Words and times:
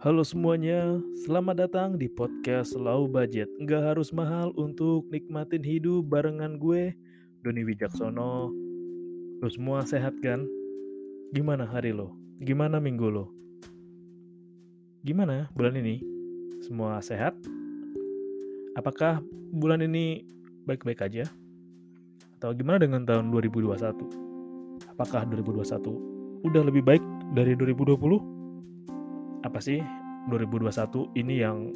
Halo 0.00 0.24
semuanya, 0.24 0.96
selamat 1.28 1.68
datang 1.68 2.00
di 2.00 2.08
podcast 2.08 2.72
Low 2.72 3.04
Budget. 3.04 3.52
Nggak 3.60 3.92
harus 3.92 4.16
mahal 4.16 4.48
untuk 4.56 5.04
nikmatin 5.12 5.60
hidup 5.60 6.08
barengan 6.08 6.56
gue, 6.56 6.96
Doni 7.44 7.68
Wijaksono. 7.68 8.48
Lo 9.44 9.48
semua 9.52 9.84
sehat 9.84 10.16
kan? 10.24 10.48
Gimana 11.36 11.68
hari 11.68 11.92
lo? 11.92 12.16
Gimana 12.40 12.80
minggu 12.80 13.12
lo? 13.12 13.28
Gimana 15.04 15.52
bulan 15.52 15.76
ini? 15.76 16.00
Semua 16.64 17.04
sehat? 17.04 17.36
Apakah 18.80 19.20
bulan 19.52 19.84
ini 19.84 20.24
baik-baik 20.64 21.04
aja? 21.12 21.28
Atau 22.40 22.56
gimana 22.56 22.80
dengan 22.80 23.04
tahun 23.04 23.28
2021? 23.28 23.76
Apakah 24.96 25.28
2021 25.28 26.40
udah 26.48 26.62
lebih 26.64 26.88
baik 26.88 27.04
dari 27.36 27.52
2020? 27.52 28.39
Apa 29.40 29.58
sih 29.60 29.80
2021 30.28 31.16
ini 31.16 31.40
yang 31.40 31.72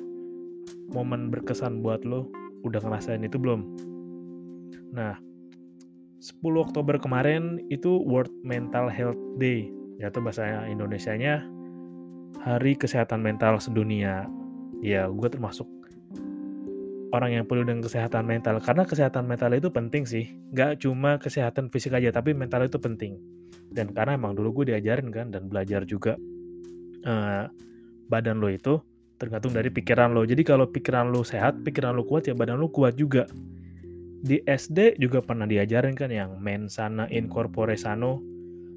momen 0.93 1.33
berkesan 1.33 1.81
buat 1.81 2.05
lo 2.05 2.29
udah 2.65 2.81
ngerasain 2.81 3.25
itu 3.25 3.37
belum? 3.37 3.61
Nah, 4.93 5.17
10 6.21 6.41
Oktober 6.57 6.97
kemarin 6.97 7.61
itu 7.69 8.01
World 8.05 8.33
Mental 8.45 8.89
Health 8.89 9.21
Day, 9.37 9.69
yaitu 10.01 10.25
bahasa 10.25 10.65
Indonesianya 10.65 11.45
Hari 12.41 12.77
Kesehatan 12.77 13.21
Mental 13.21 13.61
Sedunia. 13.61 14.29
Ya, 14.81 15.09
gue 15.09 15.29
termasuk 15.29 15.69
orang 17.15 17.31
yang 17.41 17.45
perlu 17.47 17.63
dengan 17.63 17.87
kesehatan 17.87 18.27
mental 18.27 18.59
karena 18.59 18.83
kesehatan 18.83 19.25
mental 19.31 19.55
itu 19.55 19.71
penting 19.71 20.03
sih. 20.03 20.35
Gak 20.51 20.83
cuma 20.83 21.17
kesehatan 21.17 21.71
fisik 21.71 21.95
aja, 21.95 22.11
tapi 22.11 22.35
mental 22.35 22.67
itu 22.67 22.77
penting. 22.77 23.17
Dan 23.71 23.95
karena 23.95 24.19
emang 24.19 24.35
dulu 24.35 24.63
gue 24.63 24.75
diajarin 24.75 25.09
kan 25.15 25.31
dan 25.31 25.47
belajar 25.47 25.87
juga 25.87 26.19
uh, 27.05 27.49
badan 28.09 28.41
lo 28.41 28.49
itu 28.53 28.81
tergantung 29.17 29.55
dari 29.55 29.71
pikiran 29.71 30.13
lo. 30.13 30.27
Jadi 30.27 30.43
kalau 30.43 30.69
pikiran 30.69 31.09
lo 31.09 31.23
sehat, 31.23 31.63
pikiran 31.63 31.95
lo 31.95 32.05
kuat 32.05 32.29
ya 32.29 32.35
badan 32.35 32.59
lo 32.59 32.69
kuat 32.69 32.99
juga. 32.99 33.25
Di 34.25 34.41
SD 34.45 34.97
juga 34.97 35.21
pernah 35.21 35.45
diajarin 35.45 35.93
kan 35.93 36.09
yang 36.09 36.41
mensana 36.41 37.09
in 37.13 37.29
corpore 37.29 37.77
sano. 37.77 38.21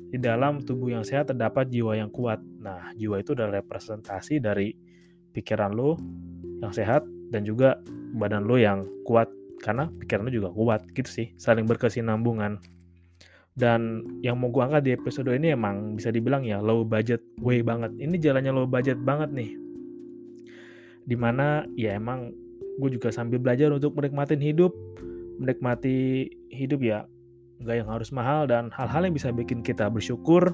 Di 0.08 0.16
dalam 0.16 0.64
tubuh 0.64 0.96
yang 0.96 1.04
sehat 1.04 1.36
terdapat 1.36 1.68
jiwa 1.68 2.00
yang 2.00 2.08
kuat. 2.08 2.40
Nah, 2.64 2.96
jiwa 2.96 3.20
itu 3.20 3.36
adalah 3.36 3.60
representasi 3.60 4.40
dari 4.40 4.72
pikiran 5.36 5.76
lo 5.76 6.00
yang 6.64 6.72
sehat 6.72 7.04
dan 7.28 7.44
juga 7.44 7.76
badan 8.16 8.48
lo 8.48 8.56
yang 8.56 8.88
kuat 9.04 9.28
karena 9.60 9.92
pikiran 10.00 10.28
lo 10.28 10.32
juga 10.32 10.50
kuat 10.54 10.88
gitu 10.96 11.10
sih, 11.12 11.28
saling 11.36 11.68
berkesinambungan. 11.68 12.62
Dan 13.58 14.06
yang 14.22 14.38
mau 14.38 14.54
gue 14.54 14.62
angkat 14.62 14.86
di 14.86 14.92
episode 14.94 15.34
ini 15.34 15.58
emang 15.58 15.98
bisa 15.98 16.14
dibilang 16.14 16.46
ya 16.46 16.62
low 16.62 16.86
budget 16.86 17.26
way 17.42 17.66
banget. 17.66 17.90
Ini 17.98 18.14
jalannya 18.22 18.54
low 18.54 18.70
budget 18.70 19.02
banget 19.02 19.34
nih. 19.34 19.58
Di 21.10 21.18
mana 21.18 21.66
ya 21.74 21.98
emang 21.98 22.30
gue 22.78 22.90
juga 22.94 23.10
sambil 23.10 23.42
belajar 23.42 23.74
untuk 23.74 23.98
menikmati 23.98 24.38
hidup. 24.38 24.78
Menikmati 25.42 26.30
hidup 26.54 26.86
ya 26.86 27.10
nggak 27.58 27.76
yang 27.82 27.90
harus 27.90 28.14
mahal 28.14 28.46
dan 28.46 28.70
hal-hal 28.70 29.10
yang 29.10 29.18
bisa 29.18 29.34
bikin 29.34 29.66
kita 29.66 29.90
bersyukur. 29.90 30.54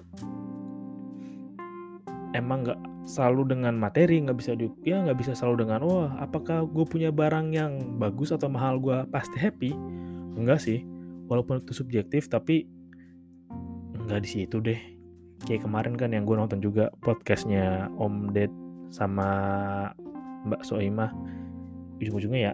Emang 2.31 2.63
nggak 2.63 2.79
selalu 3.03 3.51
dengan 3.51 3.75
materi 3.75 4.23
nggak 4.23 4.37
bisa 4.39 4.55
di, 4.55 4.71
ya 4.87 5.03
nggak 5.03 5.19
bisa 5.19 5.35
selalu 5.35 5.67
dengan 5.67 5.83
wah 5.83 6.11
apakah 6.23 6.63
gue 6.63 6.87
punya 6.87 7.11
barang 7.11 7.51
yang 7.51 7.99
bagus 7.99 8.31
atau 8.31 8.47
mahal 8.47 8.79
gue 8.79 9.03
pasti 9.11 9.35
happy 9.35 9.75
enggak 10.39 10.63
sih 10.63 10.87
walaupun 11.27 11.59
itu 11.59 11.75
subjektif 11.75 12.31
tapi 12.31 12.63
nggak 14.07 14.21
di 14.23 14.29
situ 14.29 14.59
deh. 14.59 14.79
Kayak 15.43 15.67
kemarin 15.67 15.93
kan 15.99 16.09
yang 16.15 16.23
gue 16.23 16.35
nonton 16.39 16.63
juga 16.63 16.87
podcastnya 17.03 17.91
Om 17.99 18.31
Ded 18.31 18.51
sama 18.93 19.27
Mbak 20.47 20.61
Soimah 20.63 21.11
ujung-ujungnya 21.99 22.51
ya 22.51 22.53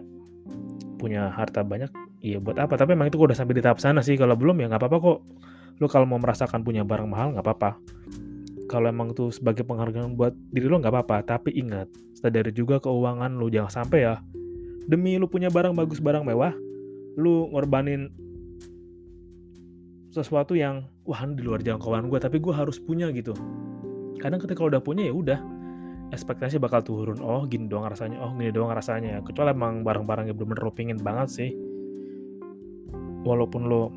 punya 0.98 1.30
harta 1.30 1.62
banyak 1.62 1.90
iya 2.22 2.38
buat 2.42 2.58
apa? 2.58 2.74
Tapi 2.74 2.94
emang 2.94 3.10
itu 3.10 3.18
gue 3.18 3.30
udah 3.30 3.38
sampai 3.38 3.54
di 3.58 3.62
tahap 3.62 3.78
sana 3.78 4.02
sih. 4.02 4.18
Kalau 4.18 4.34
belum 4.34 4.58
ya 4.58 4.66
nggak 4.70 4.82
apa-apa 4.82 4.98
kok. 4.98 5.18
Lu 5.80 5.86
kalau 5.88 6.04
mau 6.04 6.20
merasakan 6.20 6.60
punya 6.60 6.82
barang 6.82 7.08
mahal 7.08 7.32
nggak 7.34 7.46
apa-apa. 7.46 7.70
Kalau 8.70 8.86
emang 8.86 9.10
tuh 9.16 9.34
sebagai 9.34 9.66
penghargaan 9.66 10.14
buat 10.14 10.34
diri 10.50 10.66
lo 10.66 10.78
nggak 10.78 10.92
apa-apa. 10.92 11.16
Tapi 11.24 11.56
ingat 11.56 11.90
sadari 12.18 12.52
juga 12.54 12.78
keuangan 12.78 13.34
lu. 13.38 13.48
Jangan 13.50 13.84
sampai 13.84 13.98
ya 14.06 14.20
demi 14.90 15.14
lu 15.16 15.30
punya 15.30 15.46
barang 15.46 15.78
bagus 15.78 16.02
barang 16.02 16.26
mewah 16.26 16.50
lu 17.14 17.46
ngorbanin 17.54 18.10
sesuatu 20.10 20.58
yang 20.58 20.90
wah 21.06 21.22
di 21.22 21.42
luar 21.42 21.62
jangkauan 21.62 22.10
gue 22.10 22.18
tapi 22.18 22.42
gue 22.42 22.50
harus 22.50 22.82
punya 22.82 23.08
gitu. 23.14 23.32
Kadang 24.18 24.42
ketika 24.42 24.66
udah 24.66 24.82
punya 24.82 25.06
ya 25.06 25.14
udah 25.14 25.38
ekspektasi 26.10 26.58
bakal 26.58 26.82
turun. 26.82 27.22
Oh 27.22 27.46
gini 27.46 27.70
doang 27.70 27.86
rasanya 27.86 28.18
oh 28.18 28.34
gini 28.34 28.50
doang 28.50 28.74
rasanya. 28.74 29.22
Kecuali 29.22 29.54
emang 29.54 29.86
barang-barang 29.86 30.30
yang 30.30 30.36
bener-bener 30.36 30.62
lo 30.66 30.72
pingin 30.74 30.98
banget 30.98 31.28
sih. 31.30 31.50
Walaupun 33.22 33.70
lo 33.70 33.94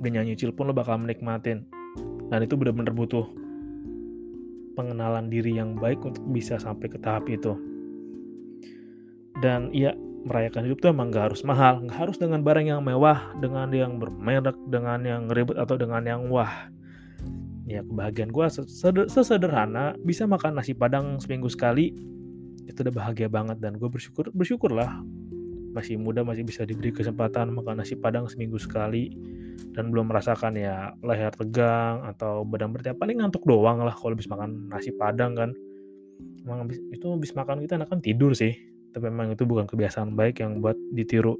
udah 0.00 0.10
nyanyi 0.10 0.34
cil 0.40 0.56
pun 0.56 0.72
lo 0.72 0.74
bakal 0.74 0.96
menikmatin. 0.96 1.68
Dan 2.32 2.42
itu 2.42 2.56
bener-bener 2.58 2.90
butuh 2.96 3.28
pengenalan 4.74 5.28
diri 5.28 5.56
yang 5.56 5.76
baik 5.76 6.02
untuk 6.04 6.24
bisa 6.32 6.56
sampai 6.56 6.88
ke 6.88 6.98
tahap 6.98 7.28
itu. 7.28 7.54
Dan 9.40 9.68
iya 9.76 9.92
merayakan 10.26 10.66
hidup 10.66 10.82
tuh 10.82 10.90
emang 10.90 11.14
gak 11.14 11.30
harus 11.30 11.46
mahal, 11.46 11.78
gak 11.86 12.02
harus 12.02 12.18
dengan 12.18 12.42
barang 12.42 12.66
yang 12.66 12.82
mewah, 12.82 13.30
dengan 13.38 13.70
yang 13.70 14.02
bermerek, 14.02 14.58
dengan 14.66 14.98
yang 15.06 15.22
ribet 15.30 15.54
atau 15.54 15.78
dengan 15.78 16.02
yang 16.02 16.26
wah. 16.26 16.66
Ya 17.66 17.86
kebahagiaan 17.86 18.34
gue 18.34 18.46
sesederhana 19.06 19.94
bisa 20.02 20.26
makan 20.26 20.58
nasi 20.58 20.74
padang 20.74 21.18
seminggu 21.18 21.50
sekali 21.50 21.94
itu 22.66 22.78
udah 22.82 22.94
bahagia 22.94 23.30
banget 23.30 23.58
dan 23.62 23.78
gue 23.78 23.86
bersyukur 23.86 24.30
bersyukurlah. 24.34 25.02
Masih 25.74 25.98
muda 25.98 26.26
masih 26.26 26.42
bisa 26.42 26.66
diberi 26.66 26.90
kesempatan 26.90 27.50
makan 27.54 27.82
nasi 27.82 27.94
padang 27.94 28.26
seminggu 28.26 28.58
sekali 28.58 29.14
dan 29.74 29.90
belum 29.90 30.10
merasakan 30.10 30.58
ya 30.58 30.94
leher 31.02 31.30
tegang 31.34 32.06
atau 32.06 32.42
badan 32.46 32.74
berat 32.74 32.94
paling 32.98 33.22
ngantuk 33.22 33.42
doang 33.46 33.82
lah 33.82 33.94
kalau 33.94 34.14
habis 34.14 34.30
makan 34.30 34.70
nasi 34.70 34.90
padang 34.94 35.34
kan. 35.38 35.50
Emang 36.46 36.70
itu 36.70 37.06
habis 37.10 37.34
makan 37.34 37.66
kita 37.66 37.78
enakan 37.82 37.98
tidur 37.98 38.30
sih 38.30 38.75
tapi 38.96 39.12
memang 39.12 39.36
itu 39.36 39.44
bukan 39.44 39.68
kebiasaan 39.68 40.16
baik 40.16 40.40
yang 40.40 40.64
buat 40.64 40.72
ditiru. 40.96 41.36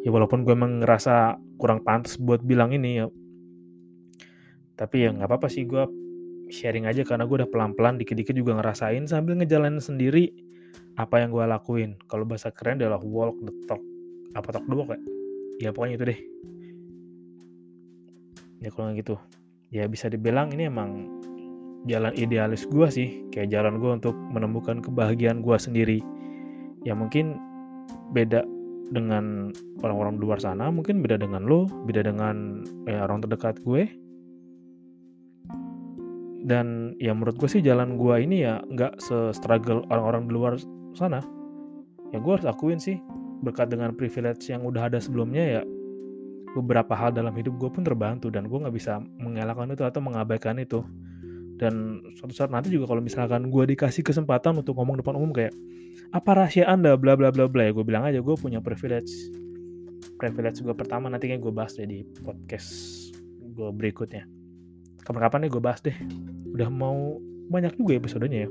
Ya 0.00 0.08
walaupun 0.08 0.48
gue 0.48 0.56
emang 0.56 0.80
ngerasa 0.80 1.36
kurang 1.60 1.84
pantas 1.84 2.16
buat 2.16 2.40
bilang 2.40 2.72
ini 2.72 3.04
ya. 3.04 3.06
Tapi 4.80 5.04
ya 5.04 5.12
nggak 5.12 5.28
apa-apa 5.28 5.52
sih 5.52 5.68
gue 5.68 5.84
sharing 6.48 6.88
aja 6.88 7.04
karena 7.04 7.28
gue 7.28 7.44
udah 7.44 7.50
pelan-pelan 7.52 8.00
dikit-dikit 8.00 8.32
juga 8.32 8.56
ngerasain 8.56 9.04
sambil 9.04 9.36
ngejalanin 9.36 9.76
sendiri 9.76 10.32
apa 10.96 11.20
yang 11.20 11.36
gue 11.36 11.44
lakuin. 11.44 12.00
Kalau 12.08 12.24
bahasa 12.24 12.48
keren 12.48 12.80
adalah 12.80 13.04
walk 13.04 13.36
the 13.44 13.52
talk. 13.68 13.84
Apa 14.32 14.56
talk 14.56 14.64
the 14.64 14.72
walk 14.72 14.88
ya? 14.88 15.00
Ya 15.68 15.70
pokoknya 15.76 16.00
itu 16.00 16.04
deh. 16.16 16.20
Ya 18.64 18.72
kalau 18.72 18.96
gitu 18.96 19.20
ya 19.68 19.84
bisa 19.84 20.08
dibilang 20.08 20.48
ini 20.56 20.72
emang 20.72 21.12
jalan 21.84 22.16
idealis 22.16 22.64
gue 22.64 22.88
sih. 22.88 23.28
Kayak 23.28 23.52
jalan 23.52 23.76
gue 23.76 24.00
untuk 24.00 24.16
menemukan 24.16 24.80
kebahagiaan 24.80 25.44
gue 25.44 25.60
sendiri 25.60 26.00
ya 26.82 26.94
mungkin 26.94 27.38
beda 28.12 28.44
dengan 28.92 29.50
orang-orang 29.80 30.20
luar 30.20 30.38
sana 30.38 30.68
mungkin 30.68 31.00
beda 31.00 31.16
dengan 31.16 31.48
lo 31.48 31.64
beda 31.88 32.04
dengan 32.04 32.62
ya, 32.84 33.08
orang 33.08 33.24
terdekat 33.24 33.58
gue. 33.64 33.88
Dan 36.42 36.98
ya 36.98 37.14
menurut 37.14 37.38
gue 37.38 37.46
sih 37.46 37.62
jalan 37.62 37.94
gue 37.94 38.14
ini 38.18 38.42
ya 38.42 38.58
nggak 38.66 38.98
se-struggle 38.98 39.86
orang-orang 39.88 40.26
di 40.26 40.32
luar 40.34 40.52
sana. 40.92 41.22
Ya 42.10 42.18
gue 42.18 42.32
harus 42.34 42.44
akuin 42.44 42.82
sih 42.82 42.98
berkat 43.46 43.70
dengan 43.70 43.94
privilege 43.94 44.50
yang 44.50 44.66
udah 44.66 44.90
ada 44.90 44.98
sebelumnya 44.98 45.58
ya 45.58 45.62
beberapa 46.52 46.92
hal 46.92 47.14
dalam 47.16 47.32
hidup 47.32 47.56
gue 47.56 47.70
pun 47.72 47.82
terbantu 47.82 48.28
dan 48.28 48.50
gue 48.50 48.58
nggak 48.58 48.74
bisa 48.74 49.00
mengelakkan 49.22 49.72
itu 49.72 49.86
atau 49.86 50.00
mengabaikan 50.04 50.60
itu 50.60 50.84
dan 51.62 52.02
suatu 52.18 52.34
saat 52.34 52.50
nanti 52.50 52.74
juga 52.74 52.90
kalau 52.90 52.98
misalkan 52.98 53.46
gue 53.46 53.64
dikasih 53.70 54.02
kesempatan 54.02 54.58
untuk 54.58 54.74
ngomong 54.74 54.98
depan 54.98 55.14
umum 55.14 55.30
kayak 55.30 55.54
apa 56.10 56.34
rahasia 56.34 56.66
anda? 56.66 56.98
Bla 56.98 57.14
bla 57.14 57.30
bla 57.30 57.46
bla. 57.46 57.70
Ya 57.70 57.72
gue 57.72 57.86
bilang 57.86 58.02
aja 58.02 58.18
gue 58.18 58.34
punya 58.34 58.58
privilege. 58.58 59.14
Privilege 60.18 60.58
gue 60.58 60.74
pertama 60.74 61.06
nanti 61.06 61.30
kayak 61.30 61.38
gue 61.38 61.54
bahas 61.54 61.78
deh 61.78 61.86
di 61.86 62.02
podcast 62.18 62.98
gue 63.38 63.70
berikutnya. 63.70 64.26
Kapan-kapan 65.06 65.46
nih 65.46 65.50
gue 65.54 65.62
bahas 65.62 65.78
deh. 65.86 65.94
Udah 66.50 66.66
mau 66.66 67.22
banyak 67.46 67.78
juga 67.78 67.94
episodenya 67.94 68.50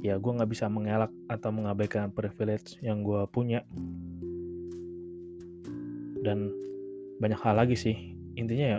Ya 0.00 0.14
gue 0.16 0.32
nggak 0.32 0.48
bisa 0.48 0.72
mengelak 0.72 1.12
atau 1.28 1.52
mengabaikan 1.52 2.08
privilege 2.08 2.80
yang 2.80 3.04
gue 3.04 3.20
punya. 3.28 3.68
Dan 6.24 6.48
banyak 7.20 7.36
hal 7.44 7.52
lagi 7.60 7.76
sih. 7.76 8.16
Intinya 8.32 8.66
ya 8.66 8.78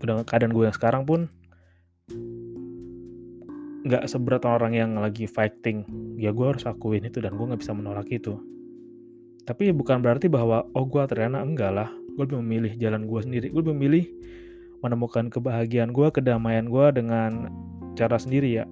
udah 0.00 0.24
keadaan 0.24 0.56
gue 0.56 0.64
yang 0.64 0.72
sekarang 0.72 1.04
pun 1.04 1.28
nggak 3.86 4.10
seberat 4.10 4.42
orang 4.48 4.74
yang 4.74 4.90
lagi 4.98 5.28
fighting 5.30 5.86
ya 6.18 6.34
gue 6.34 6.46
harus 6.46 6.66
akuin 6.66 7.06
itu 7.06 7.22
dan 7.22 7.38
gue 7.38 7.46
nggak 7.46 7.62
bisa 7.62 7.76
menolak 7.76 8.10
itu 8.10 8.38
tapi 9.46 9.70
bukan 9.70 10.02
berarti 10.02 10.26
bahwa 10.26 10.66
oh 10.74 10.84
gue 10.84 11.02
ternyata 11.06 11.40
enggak 11.40 11.72
lah 11.72 11.88
gue 11.88 12.22
lebih 12.26 12.38
memilih 12.42 12.72
jalan 12.76 13.06
gue 13.06 13.20
sendiri 13.22 13.46
gue 13.48 13.60
lebih 13.62 13.74
memilih 13.78 14.04
menemukan 14.82 15.26
kebahagiaan 15.30 15.90
gue, 15.90 16.08
kedamaian 16.14 16.70
gue 16.70 16.86
dengan 16.94 17.50
cara 17.98 18.16
sendiri 18.18 18.62
ya. 18.62 18.64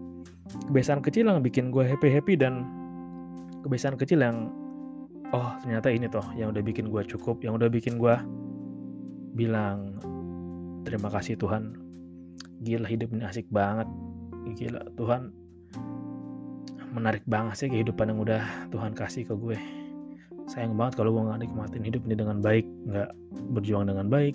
Kebiasaan 0.71 1.03
kecil 1.03 1.27
yang 1.27 1.43
bikin 1.43 1.75
gue 1.75 1.83
happy-happy 1.83 2.39
dan 2.39 2.63
kebiasaan 3.67 3.99
kecil 3.99 4.23
yang 4.23 4.55
oh 5.35 5.51
ternyata 5.67 5.91
ini 5.91 6.07
toh 6.07 6.23
yang 6.39 6.55
udah 6.55 6.63
bikin 6.63 6.87
gue 6.87 7.03
cukup, 7.03 7.43
yang 7.43 7.59
udah 7.59 7.67
bikin 7.67 7.99
gue 7.99 8.15
bilang 9.35 9.99
terima 10.87 11.11
kasih 11.11 11.35
Tuhan. 11.35 11.75
Gila 12.63 12.87
hidup 12.87 13.11
ini 13.11 13.27
asik 13.27 13.51
banget. 13.51 13.91
Gila 14.57 14.83
Tuhan 14.97 15.23
menarik 16.97 17.29
banget 17.29 17.55
sih 17.61 17.69
kehidupan 17.69 18.09
yang 18.09 18.25
udah 18.25 18.43
Tuhan 18.73 18.97
kasih 18.97 19.29
ke 19.29 19.37
gue. 19.37 19.61
Sayang 20.49 20.81
banget 20.81 20.97
kalau 20.97 21.13
gue 21.13 21.29
gak 21.29 21.45
nikmatin 21.45 21.85
hidup 21.85 22.03
ini 22.09 22.17
dengan 22.17 22.41
baik, 22.41 22.65
nggak 22.89 23.11
berjuang 23.53 23.85
dengan 23.85 24.09
baik, 24.09 24.33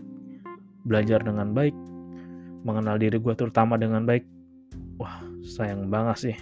belajar 0.86 1.26
dengan 1.26 1.58
baik, 1.58 1.74
mengenal 2.62 3.02
diri 3.02 3.18
gue 3.18 3.34
terutama 3.34 3.82
dengan 3.82 4.06
baik. 4.06 4.22
Wah, 5.02 5.26
sayang 5.42 5.90
banget 5.90 6.18
sih. 6.30 6.38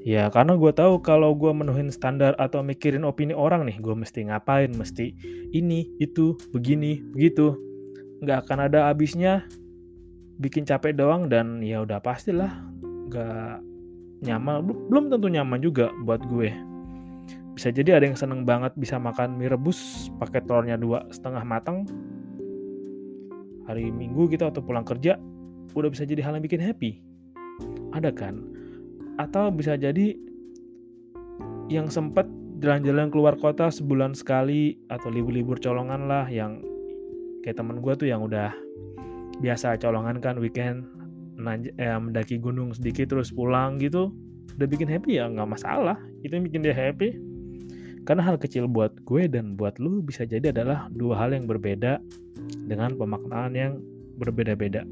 Ya, 0.00 0.32
karena 0.32 0.56
gue 0.56 0.72
tahu 0.72 1.00
kalau 1.04 1.36
gue 1.36 1.52
menuhin 1.52 1.92
standar 1.92 2.32
atau 2.40 2.64
mikirin 2.64 3.04
opini 3.04 3.36
orang 3.36 3.68
nih, 3.68 3.76
gue 3.84 3.92
mesti 3.92 4.28
ngapain, 4.28 4.72
mesti 4.72 5.12
ini, 5.52 5.92
itu, 6.00 6.36
begini, 6.56 7.04
begitu. 7.12 7.56
Nggak 8.24 8.48
akan 8.48 8.58
ada 8.68 8.88
habisnya, 8.88 9.44
bikin 10.40 10.64
capek 10.64 10.96
doang, 10.96 11.28
dan 11.28 11.60
ya 11.60 11.84
udah 11.84 12.00
pastilah 12.00 12.64
nggak 12.82 13.60
nyaman, 14.24 14.64
belum 14.64 15.12
tentu 15.12 15.28
nyaman 15.28 15.60
juga 15.60 15.92
buat 16.02 16.24
gue. 16.24 16.48
Bisa 17.54 17.68
jadi 17.68 18.00
ada 18.00 18.08
yang 18.08 18.16
seneng 18.16 18.48
banget 18.48 18.72
bisa 18.80 18.96
makan 18.96 19.36
mie 19.36 19.52
rebus 19.52 20.08
pakai 20.16 20.40
telurnya 20.40 20.80
dua 20.80 21.04
setengah 21.12 21.44
matang, 21.44 21.84
hari 23.68 23.92
Minggu 23.92 24.32
gitu 24.32 24.48
atau 24.48 24.64
pulang 24.64 24.82
kerja 24.82 25.20
udah 25.76 25.90
bisa 25.92 26.08
jadi 26.08 26.24
hal 26.24 26.40
yang 26.40 26.44
bikin 26.44 26.62
happy. 26.64 27.04
Ada 27.92 28.10
kan? 28.10 28.40
Atau 29.20 29.52
bisa 29.52 29.76
jadi 29.76 30.16
yang 31.68 31.92
sempat 31.92 32.26
jalan-jalan 32.58 33.12
keluar 33.12 33.38
kota 33.38 33.70
sebulan 33.70 34.16
sekali 34.16 34.80
atau 34.90 35.12
libur-libur 35.12 35.60
colongan 35.62 36.10
lah 36.10 36.26
yang 36.26 36.60
kayak 37.46 37.56
temen 37.56 37.80
gue 37.80 37.92
tuh 37.96 38.08
yang 38.08 38.20
udah 38.24 38.52
biasa 39.40 39.80
colongan 39.80 40.20
kan 40.20 40.36
weekend 40.36 40.84
eh, 41.80 41.96
mendaki 41.96 42.36
gunung 42.36 42.76
sedikit 42.76 43.16
terus 43.16 43.32
pulang 43.32 43.80
gitu 43.80 44.12
udah 44.60 44.68
bikin 44.68 44.88
happy 44.92 45.16
ya 45.16 45.24
nggak 45.28 45.48
masalah 45.48 45.96
itu 46.20 46.36
yang 46.36 46.44
bikin 46.44 46.60
dia 46.60 46.76
happy 46.76 47.16
karena 48.04 48.24
hal 48.24 48.40
kecil 48.40 48.64
buat 48.64 48.96
gue 49.04 49.28
dan 49.28 49.56
buat 49.56 49.76
lu 49.76 50.00
bisa 50.00 50.24
jadi 50.24 50.52
adalah 50.52 50.88
dua 50.92 51.20
hal 51.20 51.36
yang 51.36 51.44
berbeda 51.44 52.00
dengan 52.64 52.96
pemaknaan 52.96 53.52
yang 53.52 53.72
berbeda-beda. 54.16 54.84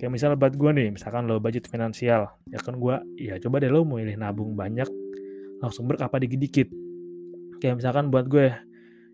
Kayak 0.00 0.12
misalnya 0.16 0.36
buat 0.40 0.56
gue 0.56 0.70
nih, 0.72 0.88
misalkan 0.96 1.28
lo 1.28 1.36
budget 1.36 1.68
finansial, 1.68 2.32
ya 2.48 2.58
kan 2.64 2.80
gue, 2.80 2.96
ya 3.20 3.36
coba 3.36 3.60
deh 3.60 3.68
lo 3.68 3.84
milih 3.84 4.16
nabung 4.16 4.56
banyak, 4.56 4.88
langsung 5.60 5.84
berapa 5.84 6.10
dikit-dikit. 6.10 6.72
Kayak 7.60 7.84
misalkan 7.84 8.08
buat 8.08 8.24
gue, 8.24 8.48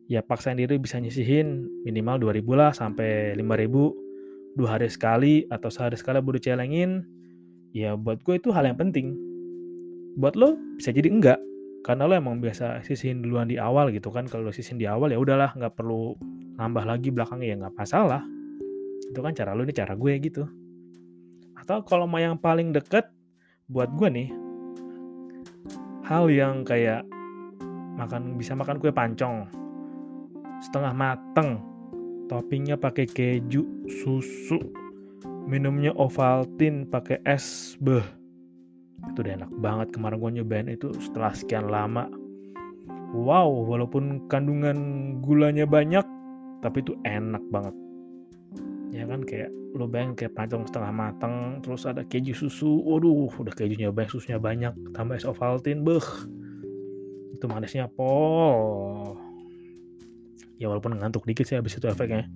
ya 0.06 0.22
paksain 0.22 0.54
diri 0.54 0.78
bisa 0.78 1.02
nyisihin 1.02 1.66
minimal 1.82 2.30
2000 2.30 2.46
lah 2.54 2.70
sampai 2.70 3.34
5000 3.34 4.05
dua 4.56 4.80
hari 4.80 4.88
sekali 4.88 5.44
atau 5.52 5.68
sehari 5.68 6.00
sekali 6.00 6.18
baru 6.24 6.40
celengin 6.40 7.04
ya 7.76 7.92
buat 7.92 8.24
gue 8.24 8.40
itu 8.40 8.48
hal 8.50 8.64
yang 8.64 8.80
penting. 8.80 9.12
Buat 10.16 10.34
lo 10.34 10.56
bisa 10.80 10.96
jadi 10.96 11.12
enggak 11.12 11.36
karena 11.84 12.08
lo 12.08 12.16
emang 12.16 12.40
biasa 12.40 12.80
sisihin 12.82 13.20
duluan 13.20 13.46
di 13.46 13.60
awal 13.60 13.92
gitu 13.92 14.08
kan. 14.08 14.24
Kalau 14.24 14.48
sisihin 14.48 14.80
di 14.80 14.88
awal 14.88 15.12
ya 15.12 15.20
udahlah 15.20 15.52
nggak 15.52 15.76
perlu 15.76 16.16
nambah 16.56 16.88
lagi 16.88 17.12
belakangnya 17.12 17.46
ya 17.52 17.56
nggak 17.62 17.76
masalah. 17.76 18.24
Itu 19.12 19.20
kan 19.20 19.36
cara 19.36 19.52
lo 19.52 19.62
ini 19.62 19.76
cara 19.76 19.92
gue 19.92 20.12
gitu. 20.24 20.48
Atau 21.60 21.84
kalau 21.84 22.08
mau 22.08 22.18
yang 22.18 22.40
paling 22.40 22.72
deket 22.72 23.12
buat 23.68 23.92
gue 23.92 24.08
nih 24.08 24.28
hal 26.06 26.30
yang 26.30 26.62
kayak 26.62 27.02
makan 27.98 28.38
bisa 28.38 28.54
makan 28.54 28.78
kue 28.78 28.94
pancong 28.94 29.50
setengah 30.62 30.94
mateng 30.94 31.58
toppingnya 32.26 32.76
pakai 32.76 33.06
keju 33.06 33.62
susu. 34.02 34.58
Minumnya 35.46 35.94
Ovaltine 35.94 36.86
pakai 36.90 37.22
es 37.22 37.78
beh. 37.78 38.02
Itu 39.14 39.22
udah 39.22 39.34
enak 39.42 39.52
banget 39.62 39.88
kemarin 39.94 40.18
gue 40.18 40.30
nyobain 40.42 40.68
itu 40.68 40.90
setelah 40.98 41.30
sekian 41.30 41.70
lama. 41.70 42.10
Wow 43.14 43.70
walaupun 43.70 44.26
kandungan 44.26 44.76
gulanya 45.22 45.64
banyak 45.64 46.02
tapi 46.66 46.82
itu 46.82 46.98
enak 47.06 47.42
banget. 47.54 47.74
Ya 48.90 49.06
kan 49.06 49.22
kayak 49.22 49.54
lo 49.76 49.86
bayangin 49.86 50.16
kayak 50.16 50.34
pancong 50.34 50.66
setengah 50.66 50.90
matang 50.90 51.62
terus 51.62 51.86
ada 51.86 52.02
keju 52.02 52.34
susu. 52.34 52.82
Waduh 52.82 53.30
udah 53.30 53.54
kejunya 53.54 53.94
banyak 53.94 54.10
susunya 54.10 54.42
banyak 54.42 54.74
tambah 54.90 55.14
es 55.14 55.22
Ovaltine 55.22 55.86
beh. 55.86 56.08
Itu 57.38 57.46
manisnya 57.46 57.86
pol 57.86 59.25
ya 60.56 60.66
walaupun 60.68 60.96
ngantuk 60.96 61.24
dikit 61.28 61.44
sih 61.48 61.56
habis 61.56 61.76
itu 61.76 61.86
efeknya. 61.88 62.28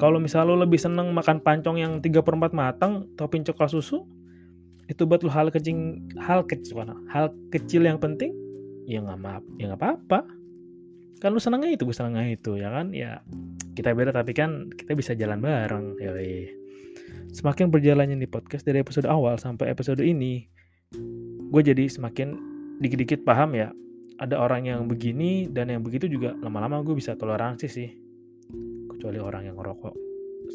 Kalau 0.00 0.16
misalnya 0.16 0.56
lo 0.56 0.64
lebih 0.64 0.80
seneng 0.80 1.12
makan 1.12 1.44
pancong 1.44 1.76
yang 1.76 1.92
3 2.00 2.24
per 2.24 2.34
4 2.34 2.56
matang 2.56 3.06
topping 3.14 3.44
coklat 3.44 3.70
susu 3.70 4.08
itu 4.88 5.04
buat 5.04 5.22
lo 5.22 5.30
hal 5.30 5.52
kecil 5.52 6.00
hal 6.18 6.42
kecil 6.48 6.82
hal 7.12 7.32
kecil 7.52 7.86
yang 7.86 8.00
penting 8.00 8.34
ya 8.88 8.98
nggak 9.04 9.20
maaf 9.20 9.44
ya 9.60 9.72
nggak 9.72 9.80
apa-apa. 9.80 10.20
Kan 11.22 11.30
lu 11.30 11.38
senangnya 11.38 11.70
itu 11.70 11.86
gue 11.86 11.94
senangnya 11.94 12.34
itu 12.34 12.58
ya 12.58 12.72
kan? 12.72 12.90
Ya 12.90 13.22
kita 13.78 13.94
beda 13.94 14.10
tapi 14.10 14.34
kan 14.34 14.72
kita 14.74 14.92
bisa 14.96 15.12
jalan 15.14 15.38
bareng 15.38 15.96
ya 16.00 16.12
semakin 17.32 17.72
berjalannya 17.72 18.20
di 18.20 18.28
podcast 18.28 18.68
dari 18.68 18.84
episode 18.84 19.08
awal 19.08 19.40
sampai 19.40 19.72
episode 19.72 20.04
ini 20.04 20.44
gue 21.48 21.62
jadi 21.64 21.88
semakin 21.88 22.36
dikit-dikit 22.84 23.24
paham 23.24 23.56
ya 23.56 23.72
ada 24.22 24.38
orang 24.38 24.70
yang 24.70 24.86
begini 24.86 25.50
dan 25.50 25.66
yang 25.66 25.82
begitu 25.82 26.06
juga 26.06 26.38
lama-lama 26.38 26.78
gue 26.86 26.94
bisa 26.94 27.18
toleransi 27.18 27.66
sih. 27.66 27.90
Kecuali 28.94 29.18
orang 29.18 29.50
yang 29.50 29.58
ngerokok 29.58 29.94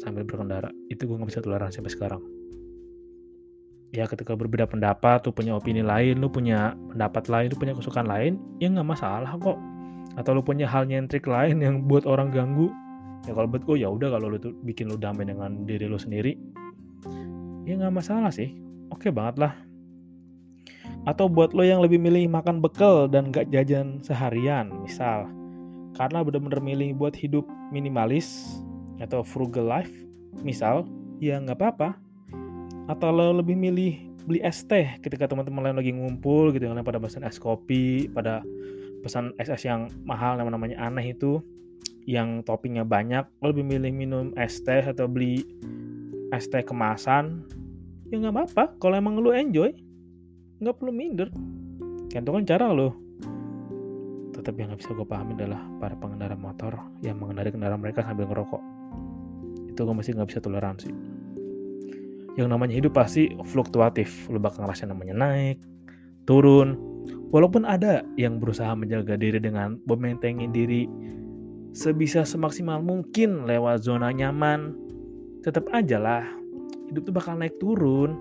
sambil 0.00 0.24
berkendara. 0.24 0.72
Itu 0.88 1.04
gue 1.04 1.20
nggak 1.20 1.28
bisa 1.28 1.44
toleransi 1.44 1.84
sampai 1.84 1.92
sekarang. 1.92 2.22
Ya 3.92 4.08
ketika 4.08 4.32
berbeda 4.32 4.64
pendapat 4.64 5.20
tuh 5.20 5.36
punya 5.36 5.52
opini 5.52 5.84
lain 5.84 6.20
lu 6.20 6.32
punya 6.32 6.76
pendapat 6.92 7.28
lain 7.28 7.48
lu 7.52 7.56
punya 7.56 7.76
kesukaan 7.76 8.08
lain 8.08 8.40
ya 8.56 8.72
nggak 8.72 8.88
masalah 8.88 9.36
kok. 9.36 9.60
Atau 10.16 10.32
lu 10.32 10.40
punya 10.40 10.64
hal 10.64 10.88
nyentrik 10.88 11.28
lain 11.28 11.60
yang 11.60 11.84
buat 11.84 12.08
orang 12.08 12.32
ganggu 12.32 12.72
ya 13.28 13.36
kalau 13.36 13.52
buat 13.52 13.68
gue 13.68 13.84
ya 13.84 13.92
udah 13.92 14.16
kalau 14.16 14.32
lu 14.32 14.40
tuh 14.40 14.56
bikin 14.64 14.88
lu 14.88 14.96
damai 14.96 15.28
dengan 15.28 15.68
diri 15.68 15.84
lu 15.84 16.00
sendiri 16.00 16.32
ya 17.68 17.76
nggak 17.76 17.92
masalah 17.92 18.32
sih. 18.32 18.48
Oke 18.88 19.12
banget 19.12 19.44
lah 19.44 19.67
atau 21.08 21.24
buat 21.24 21.56
lo 21.56 21.64
yang 21.64 21.80
lebih 21.80 21.96
milih 21.96 22.28
makan 22.28 22.60
bekal 22.60 23.08
dan 23.08 23.32
gak 23.32 23.48
jajan 23.48 24.04
seharian 24.04 24.68
misal. 24.84 25.24
Karena 25.96 26.20
bener-bener 26.20 26.60
milih 26.60 27.00
buat 27.00 27.16
hidup 27.16 27.48
minimalis 27.72 28.60
atau 29.00 29.24
frugal 29.24 29.64
life 29.64 29.90
misal 30.44 30.84
ya 31.16 31.40
nggak 31.40 31.56
apa-apa. 31.56 31.96
Atau 32.92 33.08
lo 33.08 33.40
lebih 33.40 33.56
milih 33.56 34.20
beli 34.28 34.44
es 34.44 34.60
teh 34.68 35.00
ketika 35.00 35.24
teman-teman 35.24 35.72
lain 35.72 35.76
lagi 35.80 35.96
ngumpul 35.96 36.52
gitu 36.52 36.68
yang 36.68 36.76
pada 36.84 37.00
pesan 37.00 37.24
es 37.24 37.40
kopi 37.40 38.12
pada 38.12 38.44
pesan 39.00 39.32
es 39.40 39.48
es 39.48 39.64
yang 39.64 39.88
mahal 40.04 40.36
yang 40.36 40.52
namanya 40.52 40.76
aneh 40.84 41.16
itu 41.16 41.40
yang 42.04 42.44
toppingnya 42.44 42.84
banyak 42.84 43.24
lo 43.40 43.56
lebih 43.56 43.64
milih 43.64 43.92
minum 43.96 44.36
es 44.36 44.60
teh 44.60 44.84
atau 44.84 45.08
beli 45.08 45.40
es 46.36 46.44
teh 46.52 46.60
kemasan 46.60 47.48
ya 48.12 48.20
nggak 48.20 48.36
apa-apa. 48.36 48.64
Kalau 48.76 49.00
emang 49.00 49.16
lu 49.16 49.32
enjoy 49.32 49.87
nggak 50.58 50.76
perlu 50.78 50.92
minder. 50.92 51.28
Itu 52.08 52.30
kan 52.30 52.44
cara 52.46 52.72
lo 52.74 53.08
tetap 54.38 54.54
yang 54.54 54.70
nggak 54.70 54.80
bisa 54.86 54.94
gue 54.94 55.02
pahami 55.02 55.34
adalah 55.34 55.60
para 55.82 55.98
pengendara 55.98 56.38
motor 56.38 56.78
yang 57.02 57.18
mengendari 57.18 57.50
kendaraan 57.50 57.82
mereka 57.82 58.06
sambil 58.06 58.30
ngerokok. 58.30 58.62
Itu 59.74 59.82
gue 59.82 59.94
masih 59.98 60.14
nggak 60.14 60.30
bisa 60.30 60.40
toleransi. 60.40 60.90
Yang 62.38 62.48
namanya 62.54 62.74
hidup 62.78 62.94
pasti 62.94 63.34
fluktuatif. 63.42 64.30
Lu 64.30 64.38
bakal 64.38 64.62
ngerasain 64.62 64.94
namanya 64.94 65.18
naik 65.18 65.58
turun. 66.22 66.78
Walaupun 67.34 67.66
ada 67.66 68.06
yang 68.14 68.38
berusaha 68.38 68.72
menjaga 68.78 69.18
diri 69.18 69.42
dengan 69.42 69.82
membentengi 69.84 70.46
diri 70.54 70.86
sebisa 71.74 72.22
semaksimal 72.22 72.80
mungkin 72.80 73.44
lewat 73.44 73.84
zona 73.84 74.14
nyaman 74.14 74.72
tetap 75.42 75.66
aja 75.74 75.98
lah. 75.98 76.24
Hidup 76.88 77.10
tuh 77.10 77.14
bakal 77.16 77.34
naik 77.36 77.58
turun 77.58 78.16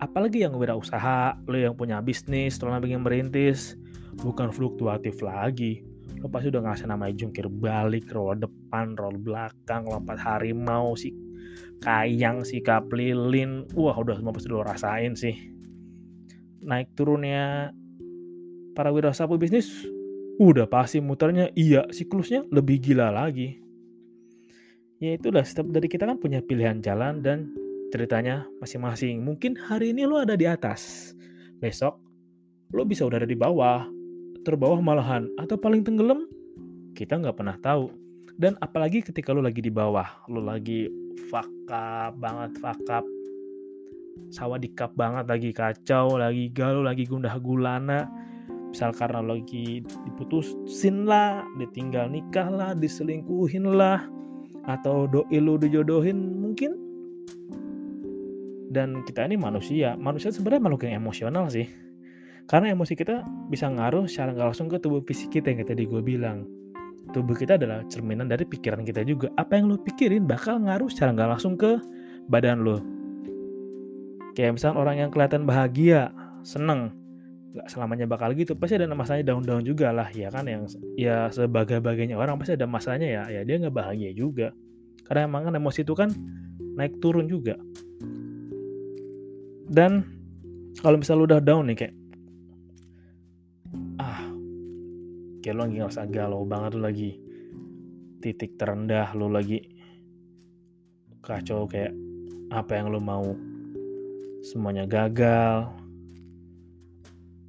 apalagi 0.00 0.44
yang 0.44 0.56
usaha 0.56 1.36
lo 1.48 1.56
yang 1.56 1.76
punya 1.76 2.00
bisnis 2.04 2.60
lo 2.60 2.72
yang 2.72 3.04
merintis 3.04 3.76
bukan 4.20 4.52
fluktuatif 4.52 5.20
lagi. 5.24 5.84
Lo 6.20 6.32
pasti 6.32 6.48
udah 6.48 6.62
ngasih 6.64 6.86
namanya 6.88 7.14
jungkir 7.24 7.48
balik 7.48 8.08
roll 8.12 8.40
depan 8.40 8.96
roll 8.96 9.16
belakang 9.20 9.84
lompat 9.84 10.16
harimau 10.16 10.96
si 10.96 11.12
kayang 11.80 12.40
si 12.40 12.64
kaplilin 12.64 13.68
wah 13.76 13.96
udah 13.96 14.16
semua 14.16 14.32
pasti 14.32 14.48
lo 14.48 14.64
rasain 14.64 15.12
sih. 15.12 15.36
Naik 16.64 16.96
turunnya 16.96 17.70
para 18.72 18.92
wirausaha 18.92 19.28
bisnis 19.36 19.68
udah 20.36 20.68
pasti 20.68 21.00
muternya 21.00 21.52
iya 21.56 21.88
siklusnya 21.88 22.44
lebih 22.48 22.80
gila 22.80 23.12
lagi. 23.12 23.60
Ya 24.96 25.12
itulah 25.12 25.44
setiap 25.44 25.68
dari 25.68 25.92
kita 25.92 26.08
kan 26.08 26.16
punya 26.16 26.40
pilihan 26.40 26.80
jalan 26.80 27.20
dan 27.20 27.52
ceritanya 27.96 28.44
masing-masing. 28.60 29.24
Mungkin 29.24 29.56
hari 29.56 29.96
ini 29.96 30.04
lo 30.04 30.20
ada 30.20 30.36
di 30.36 30.44
atas, 30.44 31.16
besok 31.56 31.96
lo 32.74 32.84
bisa 32.84 33.08
udah 33.08 33.24
ada 33.24 33.28
di 33.28 33.38
bawah, 33.38 33.88
terbawah 34.44 34.82
malahan, 34.84 35.30
atau 35.40 35.56
paling 35.56 35.80
tenggelam, 35.86 36.28
kita 36.92 37.16
nggak 37.16 37.38
pernah 37.38 37.56
tahu. 37.62 37.88
Dan 38.36 38.58
apalagi 38.60 39.00
ketika 39.00 39.32
lo 39.32 39.40
lagi 39.40 39.64
di 39.64 39.72
bawah, 39.72 40.28
lo 40.28 40.44
lagi 40.44 40.90
fuck 41.32 41.48
up 41.72 42.18
banget, 42.20 42.58
fuck 42.60 42.82
up, 42.92 43.06
sawah 44.28 44.60
dikap 44.60 44.92
banget, 44.92 45.24
lagi 45.30 45.50
kacau, 45.56 46.20
lagi 46.20 46.52
galau, 46.52 46.84
lagi 46.84 47.08
gundah 47.08 47.32
gulana, 47.40 48.10
misal 48.68 48.92
karena 48.92 49.24
lagi 49.24 49.80
diputusin 50.04 51.08
lah, 51.08 51.46
ditinggal 51.56 52.12
nikah 52.12 52.50
lah, 52.50 52.70
diselingkuhin 52.76 53.72
lah, 53.72 54.04
atau 54.68 55.06
doi 55.08 55.38
lu 55.38 55.56
dijodohin 55.56 56.18
mungkin 56.42 56.85
dan 58.70 59.02
kita 59.06 59.26
ini 59.26 59.38
manusia. 59.38 59.94
Manusia 59.94 60.34
sebenarnya 60.34 60.62
makhluk 60.66 60.82
yang 60.86 61.02
emosional 61.02 61.46
sih. 61.50 61.66
Karena 62.46 62.70
emosi 62.70 62.94
kita 62.94 63.26
bisa 63.50 63.66
ngaruh 63.66 64.06
secara 64.06 64.30
nggak 64.30 64.46
langsung 64.54 64.70
ke 64.70 64.78
tubuh 64.78 65.02
fisik 65.02 65.34
kita 65.34 65.50
yang 65.50 65.66
tadi 65.66 65.86
gue 65.86 66.02
bilang. 66.02 66.46
Tubuh 67.10 67.34
kita 67.34 67.58
adalah 67.58 67.86
cerminan 67.86 68.30
dari 68.30 68.46
pikiran 68.46 68.82
kita 68.86 69.02
juga. 69.02 69.30
Apa 69.34 69.58
yang 69.58 69.70
lo 69.70 69.78
pikirin 69.78 70.26
bakal 70.26 70.62
ngaruh 70.62 70.90
secara 70.90 71.14
nggak 71.14 71.30
langsung 71.38 71.54
ke 71.58 71.78
badan 72.26 72.66
lo 72.66 72.82
kayak 74.36 74.52
misalnya 74.52 74.76
orang 74.76 74.96
yang 75.00 75.10
kelihatan 75.14 75.48
bahagia 75.48 76.12
seneng 76.44 76.92
nggak 77.56 77.72
selamanya 77.72 78.04
bakal 78.04 78.30
gitu. 78.36 78.52
Pasti 78.52 78.76
ada 78.76 78.92
masanya 78.92 79.32
daun-daun 79.32 79.64
juga 79.64 79.88
lah 79.90 80.12
ya 80.12 80.28
kan? 80.28 80.44
Yang 80.44 80.76
ya 81.00 81.32
sebagai 81.32 81.80
bagiannya 81.80 82.14
orang 82.14 82.36
pasti 82.36 82.52
ada 82.52 82.68
masanya 82.68 83.08
ya. 83.08 83.22
Ya 83.32 83.40
dia 83.48 83.56
nggak 83.56 83.72
bahagia 83.72 84.12
juga. 84.12 84.52
Karena 85.08 85.24
emang 85.24 85.48
kan 85.48 85.54
emosi 85.56 85.80
itu 85.86 85.96
kan 85.96 86.12
naik 86.76 87.00
turun 87.00 87.24
juga 87.24 87.56
dan 89.66 90.06
kalau 90.78 91.00
misalnya 91.00 91.20
lu 91.20 91.26
udah 91.26 91.42
down 91.42 91.64
nih 91.66 91.76
kayak 91.76 91.94
ah 93.98 94.22
kayak 95.42 95.54
lu 95.54 95.60
lagi 95.66 95.76
ngerasa 95.82 96.02
galau 96.10 96.42
banget 96.46 96.70
lu 96.78 96.82
lagi 96.82 97.10
titik 98.22 98.54
terendah 98.58 99.10
lu 99.14 99.26
lagi 99.30 99.62
kacau 101.22 101.66
kayak 101.66 101.90
apa 102.54 102.78
yang 102.78 102.94
lu 102.94 103.02
mau 103.02 103.34
semuanya 104.46 104.86
gagal 104.86 105.66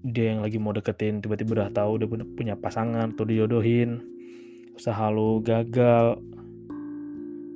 dia 0.02 0.34
yang 0.34 0.42
lagi 0.42 0.58
mau 0.58 0.74
deketin 0.74 1.22
tiba-tiba 1.22 1.62
udah 1.62 1.70
tahu 1.70 2.02
udah 2.02 2.08
punya 2.34 2.56
pasangan 2.58 3.14
atau 3.14 3.26
dijodohin 3.28 4.02
usaha 4.74 5.10
lo 5.14 5.38
gagal 5.42 6.18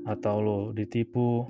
atau 0.06 0.36
lo 0.42 0.60
ditipu 0.74 1.48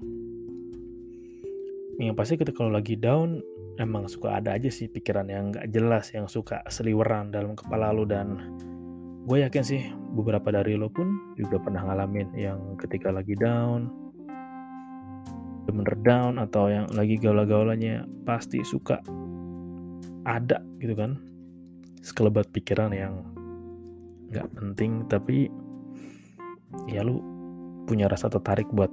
yang 2.00 2.16
pasti 2.16 2.40
kita 2.40 2.56
kalau 2.56 2.72
lagi 2.72 2.96
down 2.96 3.44
emang 3.82 4.08
suka 4.08 4.40
ada 4.40 4.56
aja 4.56 4.70
sih 4.72 4.88
pikiran 4.88 5.28
yang 5.28 5.52
nggak 5.52 5.68
jelas 5.74 6.14
yang 6.16 6.30
suka 6.30 6.64
seliweran 6.72 7.34
dalam 7.34 7.58
kepala 7.58 7.92
lo. 7.92 8.08
Dan 8.08 8.58
gue 9.28 9.38
yakin 9.44 9.64
sih 9.64 9.82
beberapa 10.16 10.54
dari 10.54 10.80
lo 10.80 10.88
pun 10.88 11.36
juga 11.36 11.60
pernah 11.60 11.84
ngalamin 11.84 12.32
yang 12.38 12.60
ketika 12.80 13.12
lagi 13.12 13.36
down 13.36 13.92
bener 15.72 15.96
down 16.04 16.36
atau 16.36 16.68
yang 16.68 16.90
lagi 16.92 17.16
gaul-gaulannya 17.16 18.04
pasti 18.28 18.60
suka 18.66 19.00
ada 20.28 20.60
gitu 20.84 20.94
kan. 20.98 21.16
Sekelebat 22.02 22.50
pikiran 22.52 22.92
yang 22.92 23.24
nggak 24.32 24.48
penting 24.58 25.06
tapi 25.06 25.52
ya 26.88 27.04
lu 27.04 27.20
punya 27.86 28.08
rasa 28.08 28.32
tertarik 28.32 28.68
buat 28.72 28.90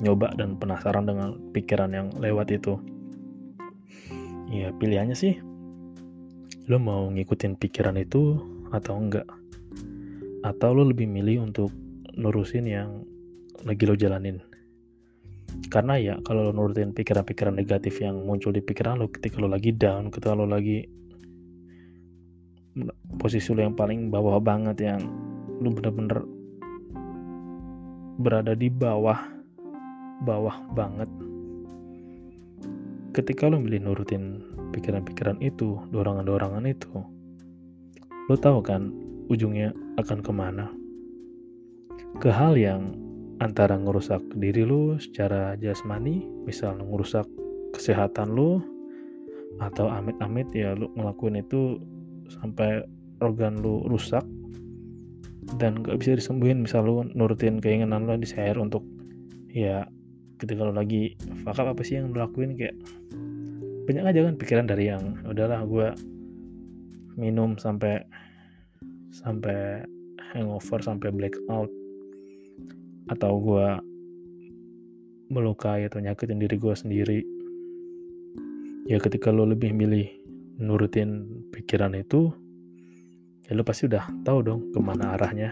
nyoba 0.00 0.32
dan 0.36 0.60
penasaran 0.60 1.08
dengan 1.08 1.36
pikiran 1.52 1.90
yang 1.92 2.08
lewat 2.16 2.52
itu. 2.52 2.76
Ya 4.52 4.70
pilihannya 4.76 5.16
sih 5.16 5.40
lo 6.66 6.82
mau 6.82 7.06
ngikutin 7.10 7.56
pikiran 7.56 7.96
itu 7.98 8.38
atau 8.74 8.98
enggak? 8.98 9.26
Atau 10.42 10.74
lo 10.74 10.86
lebih 10.86 11.06
milih 11.06 11.46
untuk 11.46 11.70
nurusin 12.14 12.66
yang 12.66 13.02
lagi 13.64 13.84
lo 13.86 13.94
jalanin? 13.98 14.42
Karena 15.72 15.98
ya 15.98 16.14
kalau 16.22 16.50
lo 16.50 16.52
nurutin 16.52 16.92
pikiran-pikiran 16.92 17.56
negatif 17.56 17.98
yang 18.02 18.22
muncul 18.22 18.52
di 18.52 18.62
pikiran 18.62 19.00
lo 19.00 19.08
ketika 19.10 19.40
lo 19.40 19.48
lagi 19.50 19.72
down 19.74 20.12
ketika 20.12 20.36
lo 20.36 20.46
lagi 20.46 20.84
posisi 23.16 23.56
lo 23.56 23.64
yang 23.64 23.72
paling 23.72 24.12
bawah 24.12 24.36
banget 24.36 24.76
yang 24.84 25.00
lo 25.64 25.72
bener-bener 25.72 26.20
berada 28.20 28.52
di 28.52 28.68
bawah 28.68 29.35
bawah 30.24 30.56
banget. 30.72 31.10
Ketika 33.12 33.48
lo 33.48 33.60
milih 33.60 33.84
nurutin 33.84 34.40
pikiran-pikiran 34.72 35.40
itu 35.40 35.80
dorongan-dorongan 35.92 36.64
itu 36.68 36.92
lo 38.26 38.34
tahu 38.34 38.60
kan 38.60 38.90
ujungnya 39.30 39.72
akan 39.98 40.18
ke 40.22 40.32
mana. 40.32 40.66
Ke 42.20 42.32
hal 42.32 42.56
yang 42.56 42.96
antara 43.38 43.76
ngerusak 43.76 44.22
diri 44.40 44.64
lu 44.64 44.96
secara 44.96 45.54
jasmani, 45.60 46.24
misal 46.48 46.80
ngerusak 46.80 47.28
kesehatan 47.76 48.32
lu, 48.32 48.64
atau 49.60 49.88
amit-amit 49.88 50.48
ya 50.52 50.76
lu 50.76 50.92
ngelakuin 50.96 51.40
itu 51.40 51.80
sampai 52.28 52.84
organ 53.20 53.56
lu 53.60 53.84
rusak 53.88 54.24
dan 55.60 55.80
gak 55.84 56.00
bisa 56.00 56.16
disembuhin. 56.16 56.64
Misal 56.64 56.88
lu 56.88 57.04
nurutin 57.12 57.60
keinginan 57.60 58.08
lu 58.08 58.16
di 58.16 58.28
share 58.28 58.58
untuk 58.58 58.82
ya 59.52 59.86
ketika 60.36 60.68
lu 60.68 60.72
lagi 60.76 61.16
fuck 61.44 61.60
apa 61.60 61.80
sih 61.80 62.00
yang 62.00 62.12
lu 62.12 62.20
lakuin 62.20 62.56
kayak 62.56 62.76
banyak 63.86 64.02
aja 64.02 64.20
kan 64.26 64.34
pikiran 64.36 64.66
dari 64.66 64.90
yang 64.90 65.22
udahlah 65.22 65.62
gue 65.64 65.88
minum 67.16 67.56
sampai 67.56 68.02
sampai 69.14 69.86
hangover 70.34 70.82
sampai 70.84 71.08
blackout 71.14 71.70
atau 73.08 73.32
gue 73.38 73.68
melukai 75.30 75.86
atau 75.86 75.98
nyakitin 75.98 76.38
diri 76.38 76.56
gue 76.58 76.74
sendiri. 76.74 77.20
Ya 78.86 79.02
ketika 79.02 79.34
lo 79.34 79.46
lebih 79.46 79.74
milih 79.74 80.06
nurutin 80.62 81.26
pikiran 81.50 81.94
itu 81.98 82.30
ya 83.46 83.58
lo 83.58 83.62
pasti 83.66 83.90
udah 83.90 84.06
tahu 84.22 84.38
dong 84.42 84.60
ke 84.70 84.78
mana 84.78 85.18
arahnya. 85.18 85.50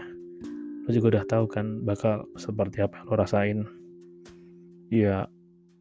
Lo 0.85 0.89
juga 0.91 1.19
udah 1.19 1.25
tahu 1.27 1.45
kan 1.49 1.83
bakal 1.83 2.27
seperti 2.39 2.83
apa 2.83 3.03
yang 3.03 3.07
lo 3.11 3.15
rasain 3.15 3.59
ya 4.89 5.25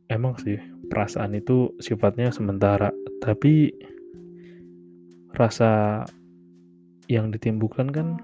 emang 0.09 0.37
sih 0.41 0.61
perasaan 0.89 1.37
itu 1.37 1.73
sifatnya 1.81 2.31
sementara. 2.31 2.93
Tapi 3.21 3.73
rasa 5.35 6.05
yang 7.11 7.35
ditimbulkan 7.35 7.91
kan 7.91 8.17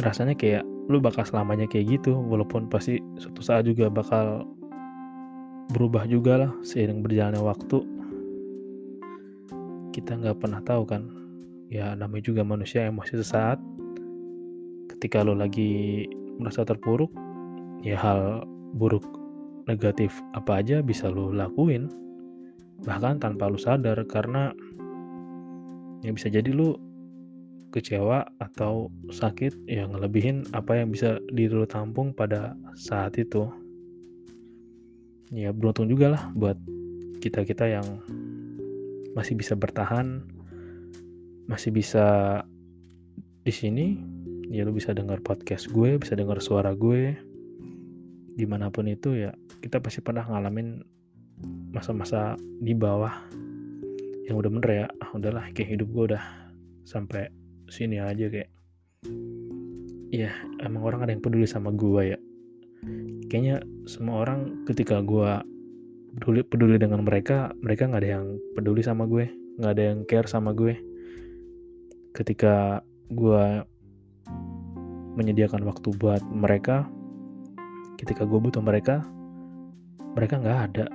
rasanya 0.00 0.34
kayak 0.34 0.64
lu 0.90 0.98
bakal 0.98 1.22
selamanya 1.26 1.66
kayak 1.70 2.00
gitu. 2.00 2.14
Walaupun 2.14 2.70
pasti 2.70 2.98
suatu 3.18 3.42
saat 3.42 3.66
juga 3.68 3.90
bakal 3.90 4.46
berubah 5.72 6.04
juga 6.04 6.46
lah 6.46 6.52
seiring 6.62 7.00
berjalannya 7.02 7.42
waktu. 7.42 7.78
Kita 9.94 10.18
nggak 10.18 10.38
pernah 10.42 10.60
tahu 10.62 10.82
kan. 10.86 11.02
Ya 11.72 11.96
namanya 11.96 12.30
juga 12.30 12.42
manusia 12.46 12.86
emosi 12.86 13.18
sesaat. 13.18 13.58
Ketika 14.90 15.26
lo 15.26 15.34
lagi 15.34 16.04
merasa 16.38 16.66
terpuruk 16.66 17.10
ya 17.84 18.00
hal 18.00 18.42
buruk 18.74 19.06
negatif 19.70 20.12
apa 20.34 20.60
aja 20.60 20.82
bisa 20.84 21.08
lo 21.08 21.30
lakuin. 21.30 21.88
Bahkan 22.84 23.22
tanpa 23.22 23.48
lu 23.48 23.56
sadar 23.56 23.96
karena 24.04 24.52
ya 26.04 26.10
bisa 26.12 26.28
jadi 26.28 26.50
lu 26.52 26.76
kecewa 27.72 28.22
atau 28.38 28.92
sakit 29.10 29.66
yang 29.66 29.94
ngelebihin 29.96 30.46
apa 30.54 30.78
yang 30.78 30.94
bisa 30.94 31.18
diri 31.32 31.50
lu 31.50 31.66
tampung 31.66 32.12
pada 32.12 32.54
saat 32.76 33.16
itu. 33.16 33.48
Ya 35.32 35.50
beruntung 35.50 35.88
juga 35.88 36.14
lah 36.14 36.22
buat 36.36 36.58
kita-kita 37.18 37.66
yang 37.66 37.86
masih 39.16 39.38
bisa 39.38 39.56
bertahan 39.56 40.22
masih 41.48 41.70
bisa 41.72 42.40
di 43.46 43.52
sini. 43.54 43.86
Ya 44.52 44.62
lu 44.62 44.76
bisa 44.76 44.92
dengar 44.92 45.24
podcast 45.24 45.72
gue 45.72 45.96
bisa 45.96 46.14
dengar 46.14 46.38
suara 46.38 46.76
gue 46.76 47.16
di 48.34 48.44
mana 48.44 48.68
pun 48.68 48.90
itu 48.90 49.14
ya 49.14 49.30
kita 49.62 49.78
pasti 49.78 50.02
pernah 50.02 50.26
ngalamin 50.26 50.82
masa-masa 51.70 52.34
di 52.62 52.74
bawah 52.74 53.14
yang 54.24 54.40
udah 54.40 54.50
bener 54.50 54.70
ya 54.70 54.86
ah 55.02 55.10
udahlah 55.12 55.44
kayak 55.52 55.78
hidup 55.78 55.88
gue 55.92 56.04
udah 56.14 56.24
sampai 56.84 57.28
sini 57.68 58.00
aja 58.00 58.28
kayak. 58.28 58.50
Ya 60.14 60.30
emang 60.62 60.86
orang 60.86 61.04
ada 61.04 61.10
yang 61.12 61.24
peduli 61.24 61.44
sama 61.44 61.74
gue 61.74 62.14
ya. 62.14 62.18
Kayaknya 63.28 63.64
semua 63.88 64.22
orang 64.22 64.64
ketika 64.68 65.02
gue 65.02 65.42
peduli 66.14 66.40
peduli 66.46 66.76
dengan 66.78 67.02
mereka 67.02 67.50
mereka 67.58 67.90
nggak 67.90 68.02
ada 68.04 68.10
yang 68.20 68.26
peduli 68.54 68.80
sama 68.86 69.10
gue 69.10 69.26
nggak 69.58 69.72
ada 69.74 69.82
yang 69.92 69.98
care 70.06 70.30
sama 70.30 70.54
gue. 70.54 70.78
Ketika 72.14 72.80
gue 73.10 73.66
menyediakan 75.18 75.66
waktu 75.66 75.88
buat 75.98 76.22
mereka 76.30 76.86
ketika 78.04 78.28
gue 78.28 78.36
butuh 78.36 78.60
mereka 78.60 79.00
mereka 80.14 80.38
nggak 80.38 80.58
ada. 80.70 80.86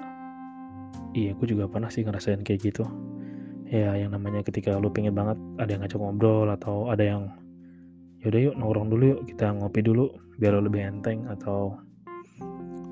Iya 1.11 1.35
gue 1.35 1.47
juga 1.49 1.65
pernah 1.65 1.89
sih 1.91 2.05
ngerasain 2.05 2.45
kayak 2.45 2.71
gitu. 2.71 2.85
Ya 3.69 3.97
yang 3.97 4.13
namanya 4.15 4.45
ketika 4.45 4.77
lu 4.77 4.93
pengen 4.93 5.17
banget 5.17 5.37
ada 5.57 5.69
yang 5.73 5.81
ngajak 5.83 5.99
ngobrol 5.99 6.47
atau 6.53 6.87
ada 6.93 7.03
yang 7.03 7.33
yaudah 8.21 8.51
yuk 8.51 8.55
nongkrong 8.55 8.89
dulu 8.93 9.03
yuk 9.17 9.21
kita 9.27 9.51
ngopi 9.57 9.81
dulu 9.81 10.11
biar 10.39 10.55
lo 10.55 10.69
lebih 10.69 10.85
enteng 10.85 11.27
atau 11.27 11.75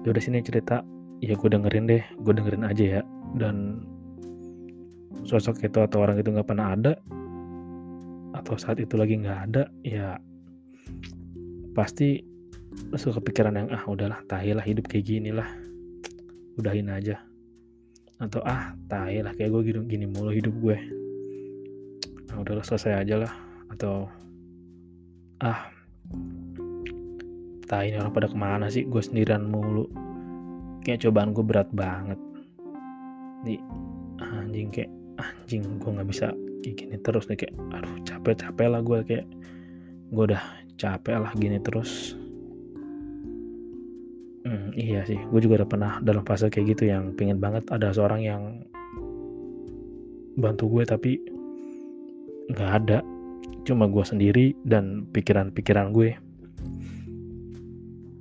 yaudah 0.04 0.22
sini 0.22 0.44
cerita. 0.44 0.82
Ya 1.22 1.34
gue 1.34 1.50
dengerin 1.50 1.86
deh 1.88 2.04
gue 2.04 2.34
dengerin 2.34 2.66
aja 2.68 2.86
ya. 3.00 3.02
Dan 3.38 3.86
sosok 5.24 5.64
itu 5.64 5.80
atau 5.80 6.04
orang 6.04 6.20
itu 6.20 6.30
nggak 6.34 6.48
pernah 6.48 6.74
ada 6.74 6.94
atau 8.36 8.54
saat 8.54 8.78
itu 8.78 8.94
lagi 8.96 9.18
nggak 9.18 9.40
ada 9.50 9.64
ya 9.82 10.16
pasti 11.74 12.37
suka 12.98 13.22
kepikiran 13.22 13.54
yang 13.54 13.70
ah 13.70 13.84
udahlah 13.86 14.24
tahilah 14.26 14.66
hidup 14.66 14.90
kayak 14.90 15.06
gini 15.06 15.30
lah. 15.30 15.48
Udahin 16.58 16.90
aja. 16.90 17.22
Atau 18.18 18.42
ah 18.42 18.74
tai 18.90 19.22
lah 19.22 19.34
kayak 19.38 19.54
gue 19.54 19.62
gini, 19.70 19.80
gini 19.86 20.06
mulu 20.10 20.34
hidup 20.34 20.56
gue. 20.58 20.78
Nah, 22.28 22.42
udahlah 22.42 22.66
selesai 22.66 23.06
aja 23.06 23.16
lah. 23.22 23.34
Atau 23.70 24.10
ah 25.38 25.70
tai 27.70 27.94
ini 27.94 28.02
orang 28.02 28.14
pada 28.16 28.28
ke 28.32 28.38
mana 28.38 28.66
sih? 28.74 28.90
Gue 28.90 29.04
sendirian 29.06 29.46
mulu. 29.46 29.86
Kayak 30.82 31.06
cobaan 31.06 31.36
gue 31.36 31.46
berat 31.46 31.70
banget. 31.70 32.20
Di 33.46 33.62
anjing 34.18 34.74
kayak 34.74 34.92
anjing 35.22 35.62
gue 35.78 35.92
nggak 35.94 36.10
bisa 36.10 36.34
kayak 36.66 36.76
gini 36.82 36.96
terus 37.06 37.30
nih. 37.30 37.38
Kayak 37.38 37.54
aduh 37.78 37.94
capek 38.02 38.34
capek 38.42 38.68
lah 38.74 38.82
gue 38.82 38.98
kayak 39.06 39.26
gue 40.10 40.24
udah 40.34 40.44
capek 40.80 41.22
lah 41.22 41.32
gini 41.38 41.62
terus 41.62 42.18
Hmm, 44.58 44.74
iya 44.74 45.06
sih, 45.06 45.22
gue 45.22 45.40
juga 45.46 45.62
udah 45.62 45.70
pernah 45.70 45.92
dalam 46.02 46.26
fase 46.26 46.50
kayak 46.50 46.74
gitu 46.74 46.90
yang 46.90 47.14
pengen 47.14 47.38
banget 47.38 47.70
ada 47.70 47.94
seorang 47.94 48.26
yang 48.26 48.66
bantu 50.34 50.66
gue 50.74 50.84
tapi 50.86 51.22
nggak 52.50 52.72
ada, 52.82 53.06
cuma 53.70 53.86
gue 53.86 54.02
sendiri 54.02 54.58
dan 54.66 55.06
pikiran-pikiran 55.14 55.94
gue. 55.94 56.18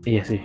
Iya 0.04 0.22
sih, 0.28 0.42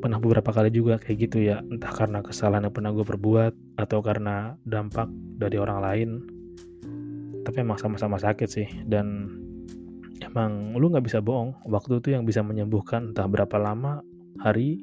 pernah 0.00 0.16
beberapa 0.16 0.48
kali 0.48 0.72
juga 0.72 0.96
kayak 0.96 1.18
gitu 1.28 1.44
ya, 1.44 1.60
entah 1.60 1.92
karena 1.92 2.24
kesalahan 2.24 2.70
yang 2.70 2.74
pernah 2.74 2.90
gue 2.96 3.04
perbuat 3.04 3.52
atau 3.76 4.00
karena 4.00 4.56
dampak 4.64 5.12
dari 5.36 5.60
orang 5.60 5.78
lain. 5.84 6.10
Tapi 7.44 7.56
emang 7.62 7.78
sama-sama 7.78 8.16
sakit 8.18 8.48
sih. 8.48 8.68
Dan 8.84 9.28
emang 10.24 10.74
lu 10.74 10.90
nggak 10.90 11.04
bisa 11.04 11.22
bohong, 11.22 11.54
waktu 11.68 12.02
itu 12.02 12.16
yang 12.16 12.26
bisa 12.26 12.42
menyembuhkan 12.42 13.14
entah 13.14 13.26
berapa 13.30 13.54
lama 13.58 14.02
hari 14.42 14.82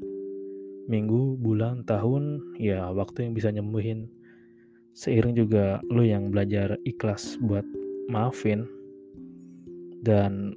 minggu, 0.86 1.38
bulan, 1.42 1.82
tahun, 1.86 2.56
ya 2.62 2.90
waktu 2.94 3.30
yang 3.30 3.34
bisa 3.34 3.50
nyembuhin. 3.50 4.10
Seiring 4.96 5.36
juga 5.36 5.84
lo 5.92 6.06
yang 6.06 6.32
belajar 6.32 6.80
ikhlas 6.88 7.36
buat 7.44 7.66
maafin. 8.08 8.64
Dan 10.06 10.56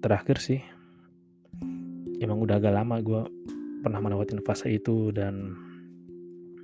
terakhir 0.00 0.40
sih, 0.40 0.62
emang 2.22 2.40
udah 2.40 2.56
agak 2.56 2.72
lama 2.72 3.02
gue 3.02 3.22
pernah 3.82 4.00
melewati 4.00 4.38
fase 4.44 4.70
itu 4.76 5.10
dan 5.10 5.56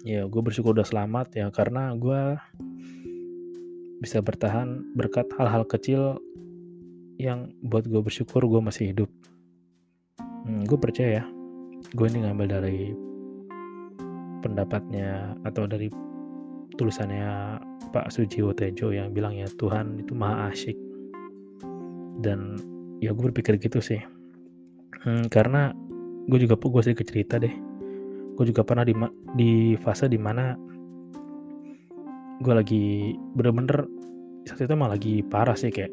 ya 0.07 0.29
gue 0.29 0.41
bersyukur 0.45 0.77
udah 0.77 0.87
selamat 0.87 1.35
ya 1.35 1.47
karena 1.51 1.97
gue 1.97 2.39
bisa 3.99 4.21
bertahan 4.21 4.85
berkat 4.95 5.27
hal-hal 5.35 5.65
kecil 5.67 6.21
yang 7.17 7.51
buat 7.65 7.89
gue 7.89 8.01
bersyukur 8.05 8.45
gue 8.45 8.61
masih 8.61 8.93
hidup. 8.93 9.11
Hmm, 10.47 10.63
gue 10.63 10.79
percaya 10.79 11.25
ya 11.25 11.36
gue 11.95 12.07
ini 12.11 12.27
ngambil 12.27 12.47
dari 12.47 12.93
pendapatnya 14.45 15.35
atau 15.43 15.65
dari 15.67 15.91
tulisannya 16.77 17.59
Pak 17.91 18.13
Sujiwo 18.13 18.53
Tejo 18.53 18.93
yang 18.93 19.11
bilang 19.11 19.35
ya 19.35 19.49
Tuhan 19.57 19.99
itu 19.99 20.13
maha 20.13 20.53
asyik. 20.53 20.77
Dan 22.21 22.61
ya 23.01 23.13
gue 23.13 23.25
berpikir 23.33 23.57
gitu 23.61 23.81
sih. 23.81 24.01
Hmm, 25.05 25.27
karena 25.33 25.73
gue 26.29 26.39
juga 26.43 26.59
gue 26.59 26.83
sedikit 26.85 27.09
cerita 27.09 27.41
deh. 27.41 27.53
Gue 28.37 28.45
juga 28.45 28.67
pernah 28.67 28.85
di 28.85 28.93
di 29.35 29.75
fase 29.81 30.11
di 30.11 30.21
mana 30.21 30.53
gue 32.37 32.53
lagi 32.53 33.17
bener-bener 33.33 33.89
saat 34.45 34.61
itu 34.61 34.77
emang 34.77 34.93
lagi 34.93 35.25
parah 35.25 35.57
sih 35.57 35.73
kayak 35.73 35.91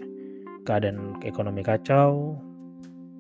keadaan 0.68 1.18
ekonomi 1.24 1.64
kacau 1.64 2.36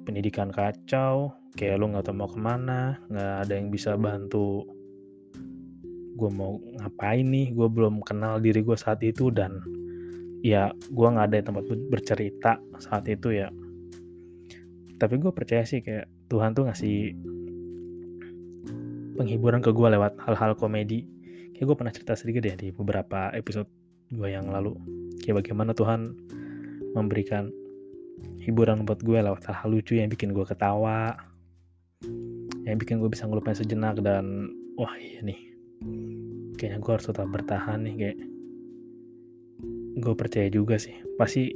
pendidikan 0.04 0.52
kacau 0.52 1.34
kayak 1.56 1.80
lu 1.80 1.92
nggak 1.92 2.06
tahu 2.08 2.16
mau 2.18 2.30
ke 2.30 2.40
mana 2.40 3.00
nggak 3.08 3.36
ada 3.48 3.54
yang 3.56 3.68
bisa 3.72 3.96
bantu 3.96 4.68
gue 6.14 6.30
mau 6.30 6.62
ngapain 6.78 7.26
nih 7.26 7.52
gue 7.52 7.68
belum 7.68 8.06
kenal 8.06 8.38
diri 8.38 8.62
gue 8.62 8.78
saat 8.78 9.02
itu 9.02 9.34
dan 9.34 9.58
ya 10.44 10.70
gue 10.76 11.08
nggak 11.08 11.28
ada 11.32 11.38
tempat 11.40 11.64
bercerita 11.88 12.60
saat 12.78 13.08
itu 13.08 13.32
ya. 13.32 13.50
Tapi 15.00 15.16
gue 15.18 15.32
percaya 15.32 15.64
sih 15.64 15.80
kayak 15.80 16.06
Tuhan 16.28 16.52
tuh 16.52 16.68
ngasih 16.70 17.16
penghiburan 19.18 19.64
ke 19.64 19.72
gue 19.72 19.88
lewat 19.88 20.20
hal-hal 20.22 20.54
komedi. 20.60 21.08
Kayak 21.56 21.66
gue 21.72 21.78
pernah 21.80 21.94
cerita 21.96 22.14
sedikit 22.14 22.44
ya 22.44 22.56
di 22.60 22.76
beberapa 22.76 23.32
episode 23.32 23.72
gue 24.12 24.30
yang 24.30 24.52
lalu. 24.52 24.76
Kayak 25.24 25.48
bagaimana 25.48 25.72
Tuhan 25.72 26.14
memberikan 26.94 27.50
hiburan 28.44 28.84
buat 28.84 29.00
gue 29.00 29.24
lewat 29.24 29.48
hal-hal 29.48 29.70
lucu 29.72 29.96
yang 29.96 30.12
bikin 30.12 30.36
gue 30.36 30.44
ketawa 30.44 31.16
yang 32.64 32.80
bikin 32.80 33.00
gue 33.00 33.12
bisa 33.12 33.28
ngelupain 33.28 33.56
sejenak 33.56 34.00
dan 34.00 34.52
wah 34.80 34.92
iya 34.96 35.20
nih. 35.20 35.40
Kayaknya 36.56 36.80
gue 36.80 36.92
harus 36.96 37.08
tetap 37.08 37.28
bertahan 37.28 37.80
nih 37.84 37.96
kayak 38.00 38.18
gue 40.00 40.14
percaya 40.16 40.48
juga 40.48 40.80
sih. 40.80 40.96
Pasti 41.20 41.52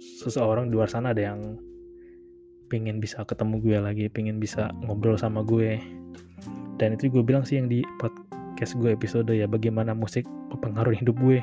seseorang 0.00 0.70
di 0.70 0.78
luar 0.78 0.88
sana 0.88 1.10
ada 1.10 1.34
yang 1.34 1.58
pengen 2.70 3.02
bisa 3.02 3.26
ketemu 3.26 3.58
gue 3.58 3.76
lagi 3.82 4.06
pengen 4.06 4.38
bisa 4.38 4.70
ngobrol 4.86 5.18
sama 5.18 5.42
gue. 5.42 5.82
Dan 6.78 6.96
itu 6.96 7.10
gue 7.10 7.22
bilang 7.26 7.42
sih 7.42 7.58
yang 7.58 7.66
di 7.66 7.82
podcast 7.98 8.78
gue 8.78 8.94
episode 8.94 9.34
ya 9.34 9.50
bagaimana 9.50 9.92
musik 9.92 10.24
mempengaruhi 10.54 11.02
hidup 11.02 11.18
gue 11.18 11.42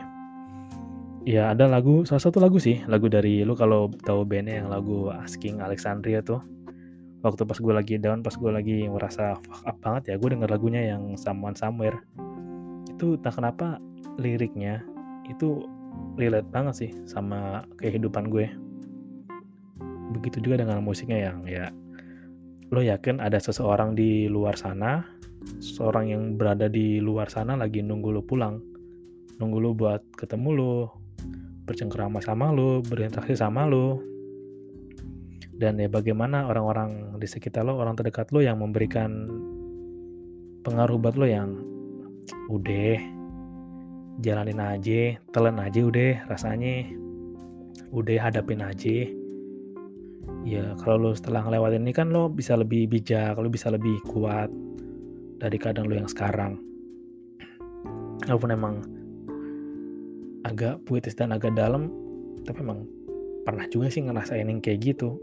ya 1.28 1.52
ada 1.52 1.68
lagu 1.68 2.08
salah 2.08 2.24
satu 2.24 2.40
lagu 2.40 2.56
sih 2.56 2.88
lagu 2.88 3.12
dari 3.12 3.44
lu 3.44 3.52
kalau 3.52 3.92
tahu 4.08 4.24
bandnya 4.24 4.64
yang 4.64 4.72
lagu 4.72 5.12
Asking 5.12 5.60
Alexandria 5.60 6.24
tuh. 6.24 6.40
Waktu 7.20 7.44
pas 7.44 7.60
gue 7.60 7.74
lagi 7.76 8.00
down 8.00 8.24
pas 8.24 8.32
gue 8.32 8.48
lagi 8.48 8.88
merasa 8.88 9.36
fuck 9.44 9.68
up 9.68 9.76
banget 9.84 10.14
ya 10.14 10.16
gue 10.16 10.30
denger 10.32 10.48
lagunya 10.48 10.96
yang 10.96 11.20
Someone 11.20 11.60
Somewhere. 11.60 12.00
Itu 12.88 13.20
tak 13.20 13.36
kenapa 13.36 13.84
liriknya 14.16 14.88
itu 15.28 15.68
relate 16.16 16.48
banget 16.48 16.88
sih 16.88 16.92
sama 17.04 17.68
kehidupan 17.76 18.32
gue. 18.32 18.48
Begitu 20.16 20.40
juga 20.40 20.64
dengan 20.64 20.80
musiknya 20.80 21.20
yang 21.20 21.44
ya 21.44 21.68
lo 22.72 22.80
yakin 22.80 23.20
ada 23.20 23.40
seseorang 23.40 23.96
di 23.96 24.28
luar 24.28 24.60
sana 24.60 25.04
seorang 25.64 26.12
yang 26.12 26.24
berada 26.36 26.68
di 26.68 27.00
luar 27.00 27.32
sana 27.32 27.56
lagi 27.56 27.80
nunggu 27.80 28.12
lo 28.12 28.22
pulang 28.28 28.60
nunggu 29.40 29.58
lo 29.64 29.72
buat 29.72 30.04
ketemu 30.20 30.50
lo 30.52 30.97
bercengkrama 31.68 32.24
sama 32.24 32.56
lo 32.56 32.80
berinteraksi 32.80 33.36
sama 33.36 33.68
lo 33.68 34.00
dan 35.58 35.76
ya 35.82 35.92
bagaimana 35.92 36.48
orang-orang 36.48 37.20
di 37.20 37.28
sekitar 37.28 37.68
lo 37.68 37.76
orang 37.76 38.00
terdekat 38.00 38.32
lo 38.32 38.40
yang 38.40 38.62
memberikan 38.62 39.28
pengaruh 40.64 40.96
buat 41.02 41.20
lo 41.20 41.26
yang 41.28 41.60
udah 42.48 43.18
jalanin 44.22 44.62
aja 44.62 45.18
telan 45.34 45.62
aja 45.62 45.82
udah 45.86 46.14
rasanya. 46.30 46.90
Udah 47.88 48.20
hadapin 48.20 48.60
aja. 48.60 49.08
Ya 50.44 50.76
kalau 50.84 51.10
lo 51.10 51.12
setelah 51.16 51.46
ngelewatin 51.48 51.88
ini 51.88 51.94
kan 51.96 52.12
lo 52.12 52.28
bisa 52.28 52.60
lebih 52.60 52.92
bijak 52.92 53.40
lo 53.40 53.48
bisa 53.48 53.72
lebih 53.72 54.04
kuat 54.04 54.52
dari 55.40 55.56
keadaan 55.56 55.88
lo 55.88 55.96
yang 55.96 56.10
sekarang. 56.10 56.60
Walaupun 58.28 58.52
emang 58.52 58.76
agak 60.48 60.80
puitis 60.88 61.14
dan 61.14 61.36
agak 61.36 61.52
dalam 61.54 61.92
tapi 62.48 62.64
emang 62.64 62.88
pernah 63.44 63.68
juga 63.68 63.92
sih 63.92 64.04
ngerasain 64.04 64.48
yang 64.48 64.64
kayak 64.64 64.96
gitu. 64.96 65.20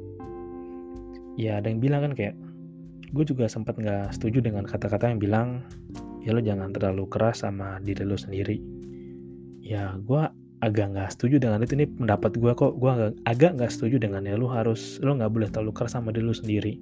Ya 1.41 1.59
ada 1.59 1.73
yang 1.73 1.81
bilang 1.81 2.05
kan 2.09 2.13
kayak 2.13 2.37
gue 3.11 3.25
juga 3.25 3.49
sempat 3.49 3.81
nggak 3.81 4.13
setuju 4.13 4.45
dengan 4.45 4.69
kata-kata 4.69 5.09
yang 5.09 5.21
bilang 5.21 5.49
ya 6.25 6.33
lo 6.33 6.41
jangan 6.41 6.73
terlalu 6.73 7.05
keras 7.09 7.45
sama 7.45 7.81
diri 7.81 8.05
lo 8.05 8.17
sendiri. 8.17 8.61
Ya 9.65 9.97
gue 9.97 10.25
agak 10.61 10.97
nggak 10.97 11.11
setuju 11.17 11.37
dengan 11.41 11.65
itu. 11.65 11.77
Ini 11.77 11.89
pendapat 12.01 12.37
gue 12.37 12.53
kok. 12.57 12.77
Gue 12.81 12.91
agak 12.93 13.13
agak 13.29 13.51
nggak 13.61 13.73
setuju 13.73 13.97
dengan 14.01 14.25
ya 14.25 14.37
lo 14.37 14.49
harus 14.53 15.01
lo 15.05 15.17
nggak 15.17 15.33
boleh 15.33 15.49
terlalu 15.53 15.73
keras 15.77 15.97
sama 15.97 16.13
diri 16.13 16.25
lo 16.25 16.37
sendiri. 16.37 16.75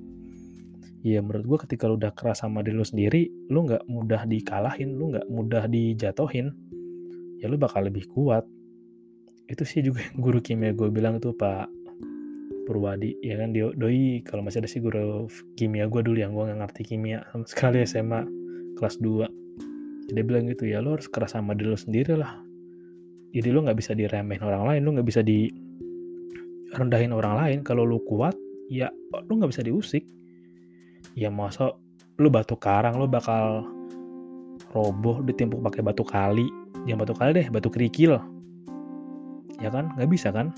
Ya 1.02 1.18
menurut 1.18 1.46
gue 1.46 1.59
ketika 1.66 1.90
lo 1.90 1.98
udah 1.98 2.14
keras 2.14 2.46
sama 2.46 2.62
diri 2.62 2.78
lo 2.78 2.87
sendiri 2.87 3.26
lo 3.50 3.66
nggak 3.66 3.90
mudah 3.90 4.22
dikalahin 4.31 4.94
lo 4.94 5.11
nggak 5.11 5.26
mudah 5.26 5.66
dijatohin 5.66 6.55
ya 7.42 7.50
lo 7.50 7.59
bakal 7.59 7.90
lebih 7.90 8.07
kuat. 8.07 8.46
Itu 9.50 9.66
sih 9.66 9.83
juga 9.83 10.07
guru 10.14 10.38
kimia 10.38 10.70
gue 10.70 10.87
bilang 10.88 11.18
tuh 11.18 11.35
pak 11.35 11.66
Purwadi 12.62 13.18
ya 13.18 13.35
kan 13.42 13.50
dia 13.50 13.74
doi 13.74 14.22
kalau 14.22 14.46
masih 14.46 14.62
ada 14.62 14.70
sih 14.70 14.78
guru 14.78 15.26
kimia 15.59 15.90
gue 15.90 15.98
dulu 15.98 16.14
yang 16.14 16.31
gue 16.31 16.46
nggak 16.46 16.61
ngerti 16.62 16.83
kimia 16.94 17.26
sekali 17.50 17.83
SMA 17.90 18.22
kelas 18.78 19.02
2 19.02 20.14
dia 20.14 20.22
bilang 20.22 20.46
gitu 20.46 20.70
ya 20.70 20.78
lo 20.78 20.94
harus 20.94 21.11
keras 21.11 21.35
sama 21.35 21.59
diri 21.59 21.74
lo 21.74 21.78
sendiri 21.78 22.14
lah. 22.14 22.38
Jadi 23.33 23.48
lo 23.50 23.64
nggak 23.66 23.78
bisa 23.81 23.98
diremehin 23.98 24.44
orang 24.46 24.62
lain 24.70 24.81
lo 24.87 24.90
nggak 24.94 25.09
bisa 25.09 25.20
di 25.26 25.50
rendahin 26.78 27.11
orang 27.11 27.35
lain. 27.42 27.59
Kalau 27.66 27.83
lo 27.83 27.98
kuat 28.07 28.38
ya 28.70 28.92
lo 29.11 29.33
nggak 29.33 29.50
bisa 29.50 29.66
diusik. 29.66 30.07
Ya 31.18 31.33
masa 31.33 31.74
lo 32.20 32.28
batu 32.31 32.55
karang 32.55 33.00
lo 33.00 33.11
bakal 33.11 33.66
roboh 34.70 35.24
ditimpuk 35.24 35.64
pakai 35.64 35.83
batu 35.83 36.05
kali 36.07 36.62
jangan 36.87 36.99
batu 37.07 37.14
kali 37.14 37.31
deh 37.37 37.47
batu 37.49 37.68
kerikil. 37.71 38.18
Ya 39.62 39.71
kan? 39.71 39.95
Nggak 39.95 40.11
bisa 40.11 40.29
kan? 40.35 40.51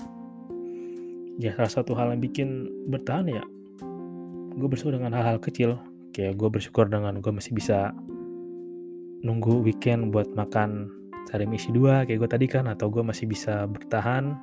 Ya 1.37 1.51
salah 1.59 1.71
satu 1.71 1.91
hal 1.93 2.15
yang 2.15 2.23
bikin 2.23 2.71
bertahan 2.89 3.27
ya 3.27 3.43
gue 4.55 4.67
bersyukur 4.71 4.95
dengan 4.95 5.11
hal-hal 5.11 5.37
kecil. 5.39 5.75
Kayak 6.15 6.39
gue 6.39 6.49
bersyukur 6.49 6.87
dengan 6.87 7.19
gue 7.19 7.31
masih 7.31 7.51
bisa 7.51 7.91
nunggu 9.25 9.59
weekend 9.65 10.15
buat 10.15 10.31
makan 10.37 10.87
sehari 11.27 11.49
misi 11.49 11.73
dua 11.73 12.05
kayak 12.05 12.21
gue 12.23 12.29
tadi 12.29 12.45
kan 12.47 12.71
atau 12.71 12.87
gue 12.87 13.03
masih 13.03 13.27
bisa 13.27 13.67
bertahan. 13.67 14.35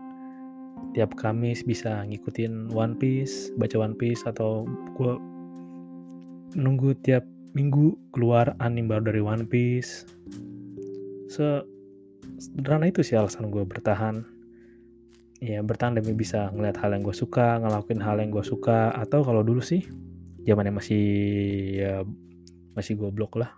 Tiap 0.92 1.16
Kamis 1.16 1.64
bisa 1.64 2.04
ngikutin 2.04 2.76
One 2.76 2.98
Piece 3.00 3.48
baca 3.56 3.80
One 3.80 3.96
Piece 3.96 4.28
atau 4.28 4.68
gue 5.00 5.12
nunggu 6.52 6.92
tiap 7.00 7.24
minggu 7.56 7.96
keluar 8.12 8.52
anime 8.60 8.92
baru 8.92 9.08
dari 9.08 9.22
One 9.24 9.48
Piece. 9.48 10.04
Se 11.32 11.64
sederhana 12.42 12.90
itu 12.90 13.06
sih 13.06 13.14
alasan 13.14 13.54
gue 13.54 13.62
bertahan. 13.62 14.26
Ya 15.42 15.62
bertahan 15.62 15.98
demi 15.98 16.14
bisa 16.14 16.50
ngeliat 16.50 16.78
hal 16.82 16.94
yang 16.94 17.02
gue 17.06 17.14
suka 17.14 17.58
ngelakuin 17.62 18.02
hal 18.02 18.18
yang 18.18 18.30
gue 18.30 18.42
suka 18.42 18.94
atau 18.94 19.26
kalau 19.26 19.42
dulu 19.42 19.58
sih 19.58 19.82
zamannya 20.42 20.74
masih 20.74 21.04
ya 21.78 21.94
masih 22.74 22.98
gue 22.98 23.10
blok 23.14 23.38
lah. 23.38 23.54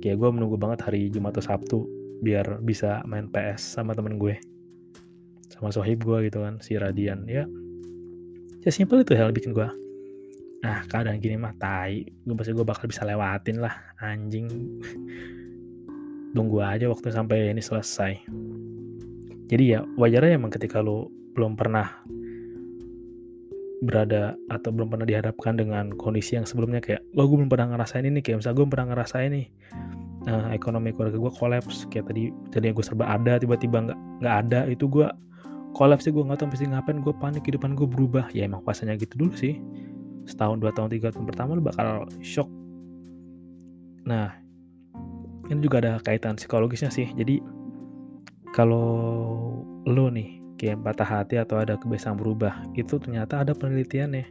Kayak 0.00 0.16
gue 0.16 0.30
menunggu 0.32 0.56
banget 0.56 0.88
hari 0.88 1.12
Jumat 1.12 1.36
atau 1.36 1.44
Sabtu 1.44 1.78
biar 2.24 2.60
bisa 2.64 3.04
main 3.04 3.28
PS 3.28 3.80
sama 3.80 3.92
temen 3.92 4.16
gue. 4.16 4.40
Sama 5.52 5.68
sohib 5.72 6.04
gue 6.04 6.28
gitu 6.28 6.40
kan 6.40 6.60
si 6.64 6.76
Radian 6.80 7.28
ya. 7.28 7.44
Ya 8.60 8.70
simple 8.72 9.04
itu 9.04 9.16
hal 9.16 9.32
bikin 9.32 9.52
gue 9.52 9.68
nah 10.60 10.84
keadaan 10.84 11.16
gini 11.24 11.40
mah 11.40 11.56
tai 11.56 12.04
gue 12.04 12.36
pasti 12.36 12.52
gue 12.52 12.68
bakal 12.68 12.84
bisa 12.84 13.08
lewatin 13.08 13.64
lah 13.64 13.72
anjing 13.96 14.44
tunggu 16.32 16.62
aja 16.62 16.86
waktu 16.86 17.10
sampai 17.10 17.50
ini 17.50 17.62
selesai. 17.62 18.12
Jadi 19.50 19.64
ya 19.74 19.82
wajarnya 19.98 20.38
emang 20.38 20.54
ketika 20.54 20.78
lo 20.78 21.10
belum 21.34 21.58
pernah 21.58 21.90
berada 23.80 24.36
atau 24.52 24.70
belum 24.76 24.92
pernah 24.92 25.08
dihadapkan 25.08 25.56
dengan 25.56 25.96
kondisi 25.96 26.36
yang 26.36 26.44
sebelumnya 26.44 26.84
kayak 26.84 27.00
wah 27.16 27.24
gue 27.24 27.36
belum 27.40 27.48
pernah 27.48 27.74
ngerasain 27.74 28.04
ini 28.04 28.20
kayak 28.20 28.44
misalnya 28.44 28.56
gue 28.60 28.64
belum 28.68 28.72
pernah 28.76 28.88
ngerasain 28.92 29.30
nih 29.32 29.46
uh, 30.28 30.52
ekonomi 30.52 30.92
keluarga 30.92 31.16
gue 31.16 31.32
kolaps 31.32 31.88
kayak 31.88 32.12
tadi 32.12 32.28
tadi 32.52 32.76
gue 32.76 32.84
serba 32.84 33.08
ada 33.08 33.40
tiba-tiba 33.40 33.88
nggak 33.88 33.98
nggak 34.20 34.34
ada 34.44 34.60
itu 34.68 34.84
gue 34.84 35.08
kolaps 35.72 36.06
sih 36.06 36.12
gue 36.12 36.20
nggak 36.20 36.44
tahu 36.44 36.52
pasti 36.52 36.66
ngapain 36.68 36.98
gue 37.00 37.14
panik 37.16 37.42
kehidupan 37.46 37.78
gue 37.78 37.86
berubah. 37.86 38.28
Ya 38.34 38.46
emang 38.46 38.62
pasanya 38.66 38.98
gitu 38.98 39.16
dulu 39.16 39.32
sih. 39.38 39.58
Setahun 40.26 40.60
dua 40.60 40.74
tahun 40.74 40.92
tiga 40.92 41.14
tahun 41.14 41.26
pertama 41.26 41.56
lo 41.58 41.62
bakal 41.62 42.04
shock. 42.20 42.50
Nah 44.06 44.34
ini 45.50 45.58
juga 45.58 45.82
ada 45.82 45.92
kaitan 45.98 46.38
psikologisnya 46.38 46.94
sih. 46.94 47.10
Jadi 47.10 47.42
kalau 48.54 48.86
lo 49.84 50.06
nih 50.08 50.38
kayak 50.54 50.78
patah 50.86 51.08
hati 51.08 51.42
atau 51.42 51.58
ada 51.58 51.74
kebiasaan 51.74 52.14
berubah 52.14 52.70
itu 52.78 52.96
ternyata 53.02 53.42
ada 53.42 53.52
penelitiannya. 53.52 54.30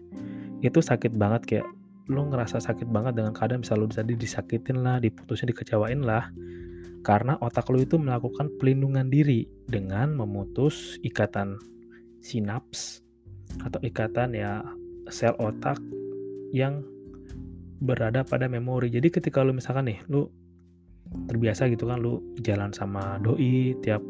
Itu 0.63 0.79
sakit 0.79 1.15
banget 1.19 1.41
kayak 1.43 1.67
lo 2.09 2.25
ngerasa 2.25 2.57
sakit 2.63 2.89
banget 2.89 3.19
dengan 3.19 3.35
keadaan 3.35 3.61
bisa 3.61 3.77
lo 3.77 3.85
tadi 3.85 4.17
disakitin 4.17 4.81
lah 4.81 4.97
diputusin 5.03 5.51
dikecewain 5.51 6.01
lah. 6.01 6.31
Karena 7.03 7.35
otak 7.39 7.67
lo 7.71 7.79
itu 7.79 7.99
melakukan 7.99 8.51
pelindungan 8.59 9.07
diri 9.11 9.47
dengan 9.67 10.15
memutus 10.15 10.99
ikatan 11.03 11.59
sinaps 12.19 13.03
atau 13.63 13.79
ikatan 13.83 14.35
ya 14.35 14.63
sel 15.07 15.35
otak 15.39 15.79
yang 16.55 16.83
berada 17.79 18.27
pada 18.27 18.51
memori. 18.51 18.91
Jadi 18.91 19.07
ketika 19.09 19.43
lo 19.43 19.55
misalkan 19.55 19.87
nih 19.87 19.99
lo 20.11 20.38
terbiasa 21.29 21.69
gitu 21.73 21.89
kan 21.89 22.01
lu 22.01 22.21
jalan 22.41 22.69
sama 22.69 23.17
doi 23.21 23.73
tiap 23.81 24.01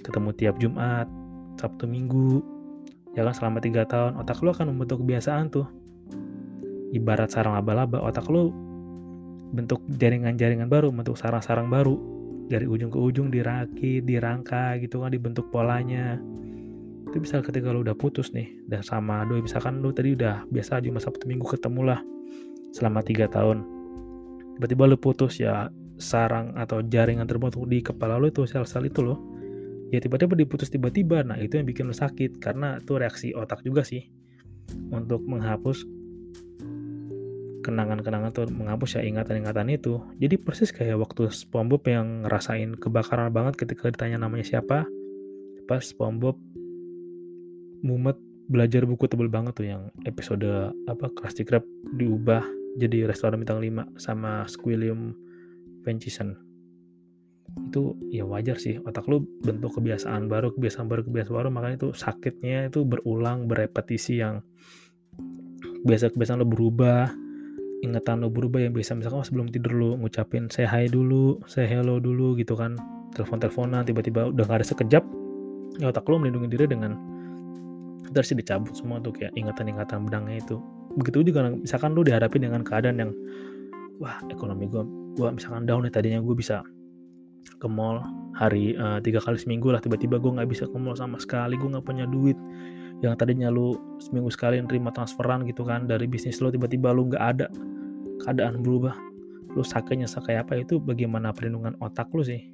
ketemu 0.00 0.30
tiap 0.36 0.54
Jumat 0.56 1.08
Sabtu 1.56 1.88
Minggu 1.88 2.56
ya 3.16 3.24
kan 3.24 3.34
selama 3.34 3.58
tiga 3.64 3.88
tahun. 3.88 4.20
Otak 4.20 4.44
lu 4.44 4.52
akan 4.52 4.70
membentuk 4.70 5.02
kebiasaan 5.02 5.48
tuh. 5.48 5.66
Ibarat 6.92 7.32
sarang 7.32 7.56
laba-laba 7.56 7.98
otak 8.04 8.28
lu 8.30 8.52
bentuk 9.50 9.82
jaringan-jaringan 9.88 10.68
baru 10.68 10.92
bentuk 10.92 11.16
sarang-sarang 11.16 11.72
baru. 11.72 11.96
Dari 12.46 12.62
ujung 12.62 12.94
ke 12.94 12.98
ujung 13.00 13.26
dirakit 13.32 14.06
dirangka 14.06 14.78
gitu 14.78 15.02
kan 15.02 15.10
dibentuk 15.10 15.50
polanya. 15.50 16.20
Itu 17.10 17.18
bisa 17.18 17.42
ketika 17.42 17.74
lu 17.74 17.82
udah 17.82 17.96
putus 17.96 18.30
nih 18.30 18.46
dan 18.70 18.84
sama 18.86 19.26
doi 19.26 19.42
misalkan 19.42 19.82
lu 19.82 19.90
tadi 19.90 20.14
udah 20.14 20.46
biasa 20.52 20.78
Jumat 20.84 21.02
Sabtu 21.02 21.26
Minggu 21.26 21.48
ketemu 21.48 21.96
lah 21.96 22.00
selama 22.76 23.02
tiga 23.02 23.26
tahun. 23.26 23.64
Tiba-tiba 24.60 24.84
lu 24.86 24.96
putus 25.00 25.40
ya 25.42 25.72
sarang 25.96 26.52
atau 26.56 26.84
jaringan 26.84 27.24
terbentuk 27.24 27.64
di 27.68 27.80
kepala 27.80 28.20
lo 28.20 28.28
itu 28.28 28.44
sel-sel 28.44 28.88
itu 28.88 29.00
loh. 29.00 29.18
Ya 29.94 30.02
tiba-tiba 30.02 30.34
diputus 30.34 30.68
tiba-tiba. 30.68 31.22
Nah 31.22 31.38
itu 31.40 31.56
yang 31.56 31.66
bikin 31.66 31.88
lo 31.88 31.94
sakit 31.96 32.42
karena 32.42 32.82
itu 32.82 32.98
reaksi 32.98 33.32
otak 33.32 33.62
juga 33.62 33.86
sih 33.86 34.04
untuk 34.90 35.22
menghapus 35.24 35.86
kenangan-kenangan 37.66 38.30
atau 38.30 38.46
menghapus 38.46 39.00
ya 39.00 39.02
ingatan-ingatan 39.02 39.66
itu. 39.74 39.98
Jadi 40.22 40.38
persis 40.38 40.70
kayak 40.70 41.02
waktu 41.02 41.34
SpongeBob 41.34 41.82
yang 41.90 42.06
ngerasain 42.22 42.78
kebakaran 42.78 43.34
banget 43.34 43.58
ketika 43.58 43.90
ditanya 43.90 44.22
namanya 44.22 44.46
siapa. 44.46 44.86
Pas 45.66 45.82
SpongeBob 45.82 46.38
mumet 47.82 48.18
belajar 48.46 48.86
buku 48.86 49.10
tebel 49.10 49.26
banget 49.26 49.58
tuh 49.58 49.66
yang 49.66 49.82
episode 50.06 50.46
apa 50.86 51.10
Krusty 51.10 51.42
Krab 51.42 51.66
diubah 51.98 52.46
jadi 52.78 53.10
restoran 53.10 53.42
bintang 53.42 53.58
5 53.58 53.98
sama 53.98 54.46
Squilliam 54.46 55.18
Vencison 55.86 56.34
itu 57.70 57.94
ya 58.10 58.26
wajar 58.26 58.58
sih 58.58 58.82
otak 58.82 59.06
lu 59.06 59.22
bentuk 59.40 59.78
kebiasaan 59.78 60.26
baru 60.26 60.50
kebiasaan 60.52 60.90
baru 60.90 61.06
kebiasaan 61.06 61.34
baru 61.38 61.48
makanya 61.54 61.76
itu 61.86 61.88
sakitnya 61.94 62.68
itu 62.68 62.82
berulang 62.82 63.46
berepetisi 63.46 64.18
yang 64.18 64.42
biasa 65.86 66.10
kebiasaan 66.10 66.42
lo 66.42 66.48
berubah 66.50 67.06
ingatan 67.84 68.24
lo 68.24 68.28
berubah 68.32 68.64
yang 68.66 68.72
biasa. 68.72 68.96
Misalkan 68.96 69.20
oh, 69.20 69.26
sebelum 69.26 69.46
tidur 69.52 69.72
lo 69.76 69.90
ngucapin 70.00 70.48
say 70.48 70.64
hi 70.64 70.90
dulu 70.90 71.38
say 71.46 71.68
hello 71.68 72.00
dulu 72.00 72.34
gitu 72.38 72.56
kan. 72.56 72.74
Telepon 73.12 73.40
teleponan 73.40 73.82
tiba-tiba 73.86 74.28
udah 74.28 74.44
gak 74.44 74.60
ada 74.60 74.66
sekejap 74.66 75.04
ya 75.80 75.88
otak 75.88 76.04
lo 76.08 76.20
melindungi 76.20 76.48
diri 76.52 76.66
dengan 76.68 76.96
terus 78.12 78.32
dicabut 78.32 78.72
semua 78.72 79.00
tuh 79.00 79.12
kayak 79.12 79.32
ingatan-ingatan 79.36 80.08
benangnya 80.08 80.40
itu. 80.40 80.56
Begitu 80.96 81.32
juga 81.32 81.52
misalkan 81.52 81.92
lo 81.92 82.02
dihadapi 82.02 82.36
dengan 82.40 82.64
keadaan 82.64 82.96
yang 82.96 83.10
wah 84.00 84.20
ekonomi 84.28 84.68
gue 84.68 85.05
gue 85.16 85.28
misalkan 85.32 85.64
down 85.64 85.88
nih 85.88 85.92
tadinya 85.92 86.20
gue 86.20 86.36
bisa 86.36 86.60
ke 87.56 87.66
mall 87.66 88.04
hari 88.36 88.76
uh, 88.76 89.00
tiga 89.00 89.16
kali 89.16 89.40
seminggu 89.40 89.72
lah 89.72 89.80
tiba-tiba 89.80 90.20
gue 90.20 90.28
nggak 90.28 90.48
bisa 90.52 90.68
ke 90.68 90.76
mall 90.76 90.92
sama 90.92 91.16
sekali 91.16 91.56
gue 91.56 91.68
nggak 91.72 91.86
punya 91.86 92.04
duit. 92.04 92.36
Yang 93.00 93.14
tadinya 93.20 93.48
lu 93.48 93.76
seminggu 94.00 94.28
sekali 94.32 94.60
nerima 94.60 94.92
transferan 94.92 95.44
gitu 95.48 95.64
kan 95.64 95.88
dari 95.88 96.04
bisnis 96.08 96.40
lo 96.40 96.52
tiba-tiba 96.52 96.92
lu 96.92 97.08
nggak 97.08 97.24
ada 97.24 97.46
keadaan 98.24 98.60
berubah. 98.60 98.92
Lu 99.56 99.64
sakitnya 99.64 100.04
kayak 100.08 100.48
apa 100.48 100.60
itu 100.60 100.76
bagaimana 100.76 101.32
perlindungan 101.32 101.76
otak 101.80 102.12
lu 102.12 102.20
sih? 102.20 102.52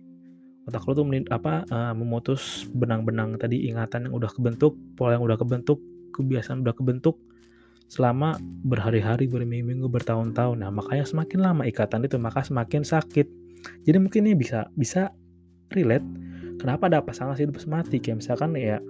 Otak 0.70 0.86
lu 0.86 0.94
tuh 0.94 1.06
apa 1.34 1.66
uh, 1.66 1.94
memutus 1.98 2.70
benang-benang 2.70 3.34
tadi 3.42 3.66
ingatan 3.66 4.06
yang 4.06 4.14
udah 4.14 4.30
kebentuk 4.30 4.78
pola 4.94 5.18
yang 5.18 5.26
udah 5.26 5.34
kebentuk 5.34 5.82
kebiasaan 6.14 6.62
udah 6.62 6.74
kebentuk 6.76 7.18
selama 7.92 8.40
berhari-hari 8.64 9.28
berminggu-minggu 9.28 9.84
bertahun-tahun. 9.84 10.64
Nah 10.64 10.72
makanya 10.72 11.04
semakin 11.04 11.44
lama 11.44 11.68
ikatan 11.68 12.08
itu 12.08 12.16
maka 12.16 12.40
semakin 12.40 12.88
sakit. 12.88 13.28
Jadi 13.84 13.96
mungkin 14.00 14.24
ini 14.24 14.32
bisa 14.32 14.72
bisa 14.72 15.12
relate. 15.76 16.08
Kenapa 16.56 16.88
ada 16.88 17.04
pasangan 17.04 17.36
hidup 17.36 17.60
semati 17.60 18.00
kayak 18.00 18.24
misalkan 18.24 18.56
ya 18.56 18.80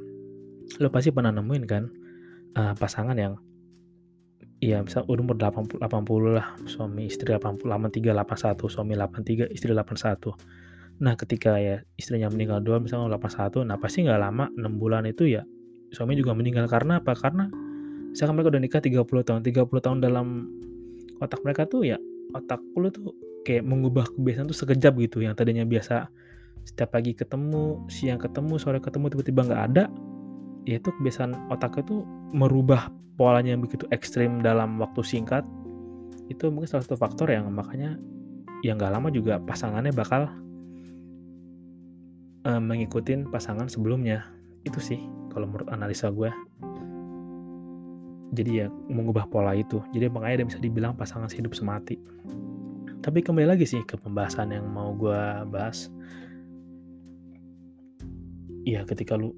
lo 0.79 0.87
pasti 0.95 1.11
pernah 1.11 1.35
nemuin 1.35 1.65
kan 1.67 1.91
uh, 2.55 2.75
pasangan 2.79 3.19
yang 3.19 3.35
Iya, 4.63 4.79
misal 4.79 5.03
umur 5.11 5.35
80, 5.35 5.83
80 5.83 6.39
lah, 6.39 6.55
suami 6.71 7.11
istri 7.11 7.35
80, 7.35 7.67
83, 7.67 8.15
81, 8.15 8.71
suami 8.71 8.95
83, 8.95 9.51
istri 9.51 9.75
81. 9.75 11.03
Nah, 11.03 11.19
ketika 11.19 11.59
ya 11.59 11.83
istrinya 11.99 12.31
meninggal 12.31 12.63
dua, 12.63 12.79
misalnya 12.79 13.11
81, 13.19 13.67
nah 13.67 13.83
pasti 13.83 14.07
nggak 14.07 14.23
lama, 14.23 14.55
6 14.55 14.79
bulan 14.79 15.03
itu 15.11 15.27
ya 15.27 15.43
suami 15.91 16.15
juga 16.15 16.39
meninggal. 16.39 16.71
Karena 16.71 17.03
apa? 17.03 17.11
Karena 17.19 17.51
misalkan 18.13 18.37
mereka 18.37 18.53
udah 18.53 18.63
nikah 18.63 18.81
30 18.85 19.09
tahun, 19.25 19.41
30 19.41 19.73
tahun 19.73 19.99
dalam 20.05 20.47
otak 21.19 21.41
mereka 21.43 21.65
tuh 21.65 21.89
ya 21.89 21.97
otak 22.37 22.61
lu 22.77 22.93
tuh 22.93 23.17
kayak 23.43 23.67
mengubah 23.67 24.07
kebiasaan 24.15 24.47
tuh 24.49 24.57
sekejap 24.57 24.93
gitu. 25.03 25.25
Yang 25.25 25.43
tadinya 25.43 25.65
biasa 25.67 26.09
setiap 26.63 26.95
pagi 26.95 27.13
ketemu, 27.17 27.89
siang 27.91 28.21
ketemu, 28.23 28.55
sore 28.61 28.79
ketemu 28.79 29.11
tiba-tiba 29.11 29.41
nggak 29.51 29.63
ada, 29.73 29.85
ya 30.69 30.79
itu 30.79 30.95
kebiasaan 30.95 31.51
otak 31.51 31.83
itu 31.83 32.07
merubah 32.31 32.89
polanya 33.19 33.55
yang 33.55 33.63
begitu 33.63 33.85
ekstrim 33.91 34.41
dalam 34.41 34.79
waktu 34.79 35.03
singkat. 35.03 35.43
Itu 36.31 36.49
mungkin 36.55 36.71
salah 36.71 36.87
satu 36.87 36.97
faktor 36.97 37.29
yang 37.35 37.51
makanya 37.51 37.99
yang 38.63 38.79
nggak 38.79 38.95
lama 38.95 39.11
juga 39.11 39.43
pasangannya 39.43 39.91
bakal 39.91 40.31
uh, 42.47 42.63
mengikutin 42.63 43.27
pasangan 43.29 43.67
sebelumnya. 43.67 44.23
Itu 44.63 44.79
sih 44.79 45.03
kalau 45.35 45.51
menurut 45.51 45.67
analisa 45.75 46.15
gue 46.15 46.31
jadi 48.33 48.65
ya 48.65 48.67
mengubah 48.89 49.29
pola 49.29 49.53
itu. 49.53 49.85
Jadi 49.93 50.09
makanya 50.09 50.43
dia 50.43 50.49
bisa 50.49 50.59
dibilang 50.59 50.97
pasangan 50.97 51.29
hidup 51.29 51.53
semati. 51.53 52.01
Tapi 53.05 53.21
kembali 53.21 53.45
lagi 53.45 53.69
sih 53.69 53.85
ke 53.85 54.01
pembahasan 54.01 54.57
yang 54.57 54.65
mau 54.73 54.97
gue 54.97 55.23
bahas. 55.53 55.93
Ya 58.65 58.89
ketika 58.89 59.21
lu 59.21 59.37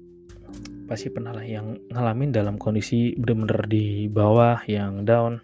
pasti 0.87 1.11
pernah 1.11 1.35
lah 1.35 1.43
yang 1.43 1.75
ngalamin 1.91 2.31
dalam 2.31 2.55
kondisi 2.55 3.17
bener-bener 3.19 3.67
di 3.67 4.07
bawah 4.07 4.63
yang 4.69 5.03
down. 5.03 5.43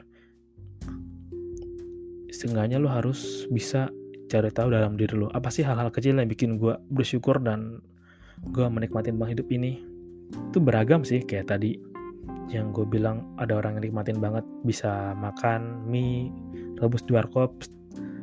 Setengahnya 2.31 2.79
lu 2.79 2.87
harus 2.87 3.49
bisa 3.51 3.91
cari 4.31 4.47
tahu 4.47 4.71
dalam 4.71 4.95
diri 4.95 5.11
lu 5.11 5.27
apa 5.35 5.51
sih 5.51 5.67
hal-hal 5.67 5.91
kecil 5.91 6.15
yang 6.15 6.31
bikin 6.31 6.55
gue 6.55 6.79
bersyukur 6.87 7.35
dan 7.43 7.83
gue 8.47 8.63
menikmatin 8.63 9.19
bang 9.19 9.35
hidup 9.35 9.51
ini. 9.51 9.83
Itu 10.53 10.63
beragam 10.63 11.03
sih 11.03 11.19
kayak 11.25 11.51
tadi 11.51 11.90
yang 12.51 12.75
gue 12.75 12.83
bilang 12.83 13.23
ada 13.39 13.57
orang 13.57 13.79
yang 13.79 13.91
nikmatin 13.91 14.19
banget. 14.19 14.45
Bisa 14.67 15.15
makan 15.15 15.87
mie 15.87 16.29
rebus 16.77 17.03
di 17.07 17.15
warkop 17.15 17.55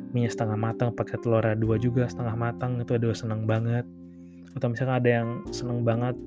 mie 0.09 0.25
setengah 0.25 0.57
matang 0.57 0.89
pakai 0.93 1.21
telur 1.21 1.45
dua 1.53 1.77
juga 1.77 2.09
setengah 2.09 2.33
matang 2.33 2.81
itu 2.81 2.97
ada 2.97 3.13
senang 3.13 3.45
banget. 3.45 3.85
Atau 4.57 4.73
misalkan 4.73 4.97
ada 5.01 5.09
yang 5.09 5.29
seneng 5.53 5.85
banget 5.85 6.17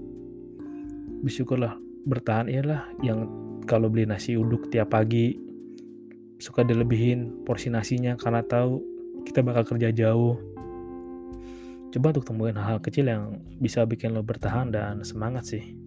bersyukurlah 1.22 1.78
bertahan 2.06 2.50
iyalah 2.50 2.86
yang 3.02 3.30
kalau 3.66 3.86
beli 3.86 4.06
nasi 4.06 4.34
uduk 4.34 4.70
tiap 4.74 4.90
pagi 4.90 5.38
suka 6.42 6.66
dilebihin 6.66 7.46
porsi 7.46 7.70
nasinya 7.70 8.18
karena 8.18 8.42
tahu 8.42 8.82
kita 9.22 9.42
bakal 9.42 9.62
kerja 9.62 9.94
jauh. 9.94 10.34
Coba 11.92 12.16
untuk 12.16 12.24
temuin 12.24 12.56
hal-hal 12.56 12.80
kecil 12.80 13.06
yang 13.06 13.38
bisa 13.60 13.84
bikin 13.84 14.16
lo 14.16 14.24
bertahan 14.24 14.72
dan 14.72 15.04
semangat 15.04 15.44
sih 15.44 15.81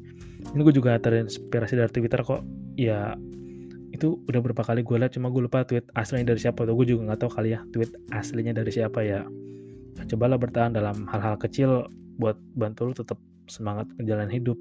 ini 0.53 0.61
gue 0.61 0.73
juga 0.75 0.99
terinspirasi 0.99 1.73
dari 1.79 1.91
Twitter 1.91 2.21
kok. 2.21 2.43
Ya 2.75 3.15
itu 3.95 4.19
udah 4.27 4.39
berapa 4.43 4.59
kali 4.59 4.83
gue 4.83 4.95
lihat 4.99 5.15
cuma 5.15 5.31
gue 5.31 5.47
lupa 5.47 5.63
tweet 5.63 5.87
aslinya 5.95 6.35
dari 6.35 6.39
siapa 6.43 6.67
tuh 6.67 6.75
gue 6.75 6.91
juga 6.91 7.07
nggak 7.07 7.19
tahu 7.23 7.31
kali 7.31 7.55
ya 7.55 7.63
tweet 7.71 7.95
aslinya 8.11 8.51
dari 8.51 8.71
siapa 8.71 8.99
ya. 9.01 9.23
Cobalah 10.11 10.35
bertahan 10.35 10.75
dalam 10.75 11.07
hal-hal 11.07 11.39
kecil 11.39 11.87
buat 12.19 12.35
bantu 12.59 12.91
lo 12.91 12.93
tetap 12.93 13.19
semangat 13.47 13.87
menjalani 13.95 14.35
hidup. 14.35 14.59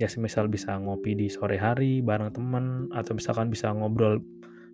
Ya 0.00 0.08
semisal 0.08 0.48
bisa 0.48 0.78
ngopi 0.80 1.12
di 1.12 1.28
sore 1.28 1.60
hari 1.60 2.00
bareng 2.00 2.32
temen 2.32 2.88
atau 2.94 3.12
misalkan 3.12 3.52
bisa 3.52 3.68
ngobrol 3.74 4.22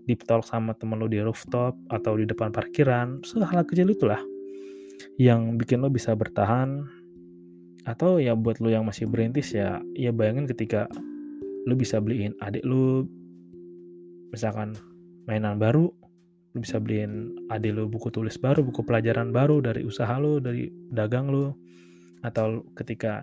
deep 0.07 0.23
talk 0.23 0.47
sama 0.47 0.73
temen 0.79 1.03
lo 1.03 1.11
di 1.11 1.19
rooftop 1.19 1.75
atau 1.91 2.15
di 2.15 2.25
depan 2.25 2.55
parkiran 2.55 3.21
hal 3.27 3.67
kecil 3.67 3.91
itulah 3.91 4.23
yang 5.19 5.59
bikin 5.59 5.83
lo 5.83 5.91
bisa 5.91 6.15
bertahan 6.15 6.87
atau 7.87 8.19
ya 8.19 8.35
buat 8.35 8.59
lo 8.59 8.69
yang 8.69 8.85
masih 8.85 9.07
berintis 9.07 9.55
ya 9.55 9.79
ya 9.95 10.11
bayangin 10.11 10.51
ketika 10.51 10.91
lo 11.67 11.75
bisa 11.79 12.03
beliin 12.03 12.35
adik 12.43 12.67
lo 12.67 13.07
misalkan 14.35 14.75
mainan 15.31 15.57
baru 15.57 15.89
lo 16.53 16.59
bisa 16.59 16.83
beliin 16.83 17.31
adik 17.49 17.79
lo 17.79 17.87
buku 17.87 18.11
tulis 18.11 18.35
baru 18.43 18.67
buku 18.67 18.83
pelajaran 18.83 19.31
baru 19.31 19.63
dari 19.63 19.87
usaha 19.87 20.19
lo 20.19 20.43
dari 20.43 20.67
dagang 20.91 21.31
lo 21.31 21.55
atau 22.27 22.67
ketika 22.75 23.23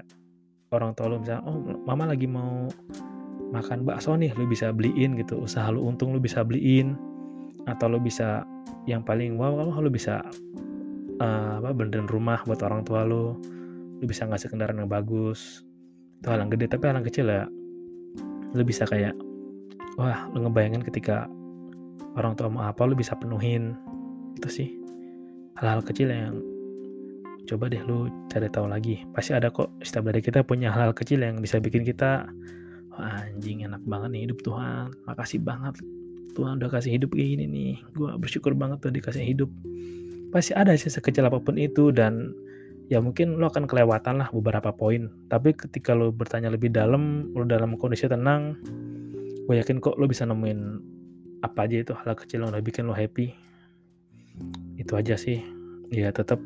orang 0.72 0.96
tua 0.98 1.12
lu 1.12 1.22
misalnya 1.22 1.44
oh 1.46 1.60
mama 1.86 2.10
lagi 2.10 2.26
mau 2.26 2.72
makan 3.54 3.86
bakso 3.86 4.18
nih 4.18 4.34
lu 4.34 4.50
bisa 4.50 4.74
beliin 4.74 5.14
gitu 5.14 5.38
usaha 5.38 5.70
lu 5.70 5.86
untung 5.86 6.12
lu 6.12 6.20
bisa 6.20 6.42
beliin. 6.42 6.98
Atau 7.64 7.88
lu 7.88 8.02
bisa 8.02 8.44
yang 8.90 9.06
paling 9.06 9.40
wow 9.40 9.56
kalau 9.56 9.88
lu 9.88 9.92
bisa 9.94 10.20
uh, 11.24 11.64
apa 11.64 11.72
benerin 11.72 12.10
rumah 12.10 12.44
buat 12.44 12.60
orang 12.66 12.84
tua 12.84 13.08
lu 13.08 13.40
lu 14.04 14.12
bisa 14.12 14.28
ngasih 14.28 14.52
kendaraan 14.52 14.84
yang 14.84 14.92
bagus. 14.92 15.64
Itu 16.20 16.28
hal 16.28 16.44
yang 16.44 16.52
gede 16.52 16.68
tapi 16.68 16.92
hal 16.92 17.00
yang 17.00 17.08
kecil 17.08 17.32
ya. 17.32 17.48
Lu 18.52 18.64
bisa 18.68 18.84
kayak 18.84 19.16
wah 19.96 20.28
lu 20.36 20.44
ngebayangin 20.44 20.84
ketika 20.84 21.32
orang 22.20 22.36
tua 22.36 22.52
mau 22.52 22.68
apa 22.68 22.84
lu 22.84 23.00
bisa 23.00 23.16
penuhin. 23.16 23.80
Itu 24.36 24.52
sih 24.52 24.76
hal-hal 25.56 25.80
kecil 25.88 26.12
yang 26.12 26.36
coba 27.48 27.72
deh 27.72 27.80
lu 27.88 28.12
cari 28.28 28.52
tahu 28.52 28.68
lagi. 28.68 29.08
Pasti 29.16 29.32
ada 29.32 29.48
kok 29.48 29.72
setiap 29.80 30.12
dari 30.12 30.20
kita 30.20 30.44
punya 30.44 30.76
hal-hal 30.76 30.92
kecil 30.92 31.24
yang 31.24 31.40
bisa 31.40 31.64
bikin 31.64 31.88
kita 31.88 32.28
oh, 32.92 33.08
anjing 33.24 33.64
enak 33.64 33.80
banget 33.88 34.20
nih 34.20 34.22
hidup 34.28 34.44
Tuhan. 34.44 34.92
Makasih 35.08 35.40
banget. 35.40 35.80
Tuhan 36.34 36.60
udah 36.60 36.70
kasih 36.76 37.00
hidup 37.00 37.16
kayak 37.16 37.40
gini 37.40 37.46
nih. 37.48 37.74
Gue 37.96 38.12
bersyukur 38.20 38.52
banget 38.52 38.84
tuh 38.84 38.92
dikasih 38.92 39.24
hidup. 39.24 39.50
Pasti 40.36 40.52
ada 40.52 40.76
sih 40.76 40.92
sekecil 40.92 41.24
apa 41.24 41.40
pun 41.40 41.56
itu 41.56 41.94
dan 41.94 42.34
ya 42.92 43.00
mungkin 43.00 43.40
lo 43.40 43.48
akan 43.48 43.68
kelewatan 43.70 44.20
lah 44.20 44.28
beberapa 44.32 44.74
poin. 44.76 45.08
Tapi 45.32 45.56
ketika 45.56 45.96
lo 45.96 46.12
bertanya 46.12 46.52
lebih 46.52 46.74
dalam 46.74 47.32
lo 47.32 47.44
dalam 47.48 47.76
kondisi 47.80 48.08
tenang 48.08 48.58
gue 49.44 49.60
yakin 49.60 49.84
kok 49.84 50.00
lo 50.00 50.08
bisa 50.08 50.24
nemuin 50.24 50.80
apa 51.44 51.68
aja 51.68 51.84
itu 51.84 51.92
hal 51.92 52.16
kecil 52.16 52.48
yang 52.48 52.56
udah 52.56 52.64
bikin 52.64 52.88
lo 52.88 52.96
happy. 52.96 53.36
Itu 54.80 54.96
aja 54.96 55.20
sih. 55.20 55.44
Ya 55.92 56.10
tetap 56.16 56.40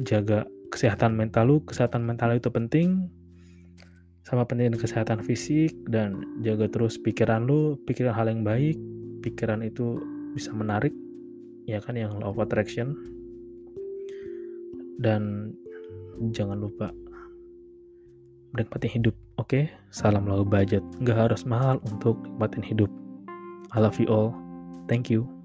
jaga 0.00 0.48
kesehatan 0.72 1.12
mental 1.12 1.52
lu. 1.52 1.56
Kesehatan 1.64 2.02
mental 2.02 2.32
itu 2.32 2.48
penting. 2.48 3.12
Sama 4.24 4.42
penting 4.48 4.74
kesehatan 4.74 5.22
fisik 5.22 5.70
dan 5.86 6.24
jaga 6.40 6.66
terus 6.72 6.96
pikiran 6.96 7.44
lu. 7.44 7.76
Pikiran 7.84 8.16
hal 8.16 8.32
yang 8.32 8.42
baik 8.42 8.80
pikiran 9.20 9.60
itu 9.60 10.00
bisa 10.32 10.56
menarik. 10.56 10.96
Ya 11.68 11.82
kan 11.84 12.00
yang 12.00 12.16
law 12.16 12.32
of 12.32 12.40
attraction 12.40 13.15
dan 15.00 15.52
jangan 16.32 16.56
lupa 16.56 16.90
menikmati 18.56 18.88
hidup 18.88 19.12
oke? 19.36 19.52
Okay? 19.52 19.64
salam 19.92 20.24
low 20.24 20.44
budget. 20.44 20.80
Nggak 21.04 21.28
harus 21.28 21.44
mahal 21.44 21.76
untuk 21.84 22.16
nikmatin 22.24 22.64
hidup. 22.64 22.90
I 23.76 23.82
love 23.82 24.00
you 24.00 24.08
all. 24.08 24.32
Thank 24.88 25.12
you 25.12 25.35